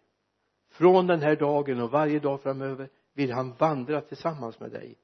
Från 0.70 1.07
den 1.07 1.20
här 1.20 1.37
dagen 1.37 1.81
och 1.81 1.90
varje 1.90 2.18
dag 2.18 2.42
framöver 2.42 2.88
vill 3.14 3.33
han 3.33 3.55
vandra 3.59 4.00
tillsammans 4.00 4.61
med 4.61 4.70
dig. 4.70 4.94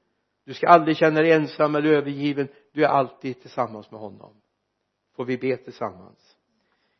Du 0.45 0.53
ska 0.53 0.67
aldrig 0.67 0.97
känna 0.97 1.21
dig 1.21 1.31
ensam 1.31 1.75
eller 1.75 1.93
övergiven. 1.93 2.47
Du 2.73 2.83
är 2.83 2.87
alltid 2.87 3.41
tillsammans 3.41 3.91
med 3.91 3.99
honom. 3.99 4.33
Får 5.15 5.25
vi 5.25 5.37
be 5.37 5.57
tillsammans? 5.57 6.35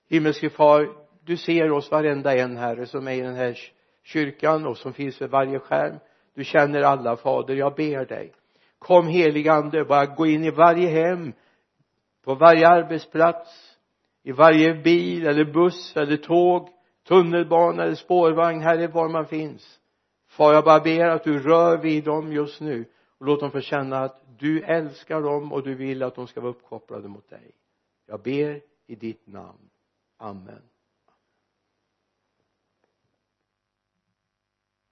Himmelske 0.10 0.50
far 0.50 0.90
du 1.24 1.38
ser 1.38 1.72
oss 1.72 1.92
varenda 1.92 2.36
en 2.36 2.58
herre 2.58 2.86
som 2.86 3.08
är 3.08 3.12
i 3.12 3.22
den 3.22 3.36
här 3.36 3.58
kyrkan 4.04 4.66
och 4.66 4.78
som 4.78 4.94
finns 4.94 5.22
vid 5.22 5.30
varje 5.30 5.60
skärm. 5.60 6.00
Du 6.36 6.44
känner 6.44 6.82
alla 6.82 7.18
fader. 7.18 7.56
Jag 7.56 7.76
ber 7.76 8.06
dig. 8.06 8.34
Kom 8.80 9.08
heligande 9.08 9.86
bara 9.86 10.06
gå 10.06 10.26
in 10.26 10.44
i 10.44 10.52
varje 10.52 10.90
hem 10.90 11.34
på 12.24 12.36
varje 12.36 12.68
arbetsplats 12.68 13.69
i 14.30 14.32
varje 14.32 14.74
bil 14.74 15.28
eller 15.28 15.46
buss 15.46 15.98
eller 15.98 16.18
tåg 16.18 16.70
tunnelbana 17.08 17.84
eller 17.84 17.96
spårvagn 17.96 18.62
herre 18.62 18.88
var 18.88 19.10
man 19.10 19.26
finns. 19.26 19.80
Far 20.28 20.54
jag 20.54 20.64
bara 20.64 20.80
ber 20.80 21.06
att 21.06 21.24
du 21.24 21.40
rör 21.40 21.78
vid 21.78 22.04
dem 22.04 22.34
just 22.34 22.62
nu 22.62 22.86
och 23.20 23.26
låt 23.26 23.40
dem 23.40 23.52
få 23.52 23.62
känna 23.62 23.98
att 23.98 24.22
du 24.40 24.62
älskar 24.64 25.22
dem 25.22 25.54
och 25.54 25.64
du 25.64 25.76
vill 25.76 26.04
att 26.04 26.16
de 26.16 26.28
ska 26.28 26.42
vara 26.42 26.52
uppkopplade 26.52 27.08
mot 27.08 27.30
dig. 27.30 27.52
Jag 28.08 28.22
ber 28.22 28.62
i 28.88 28.96
ditt 28.96 29.28
namn. 29.28 29.70
Amen. 30.18 30.62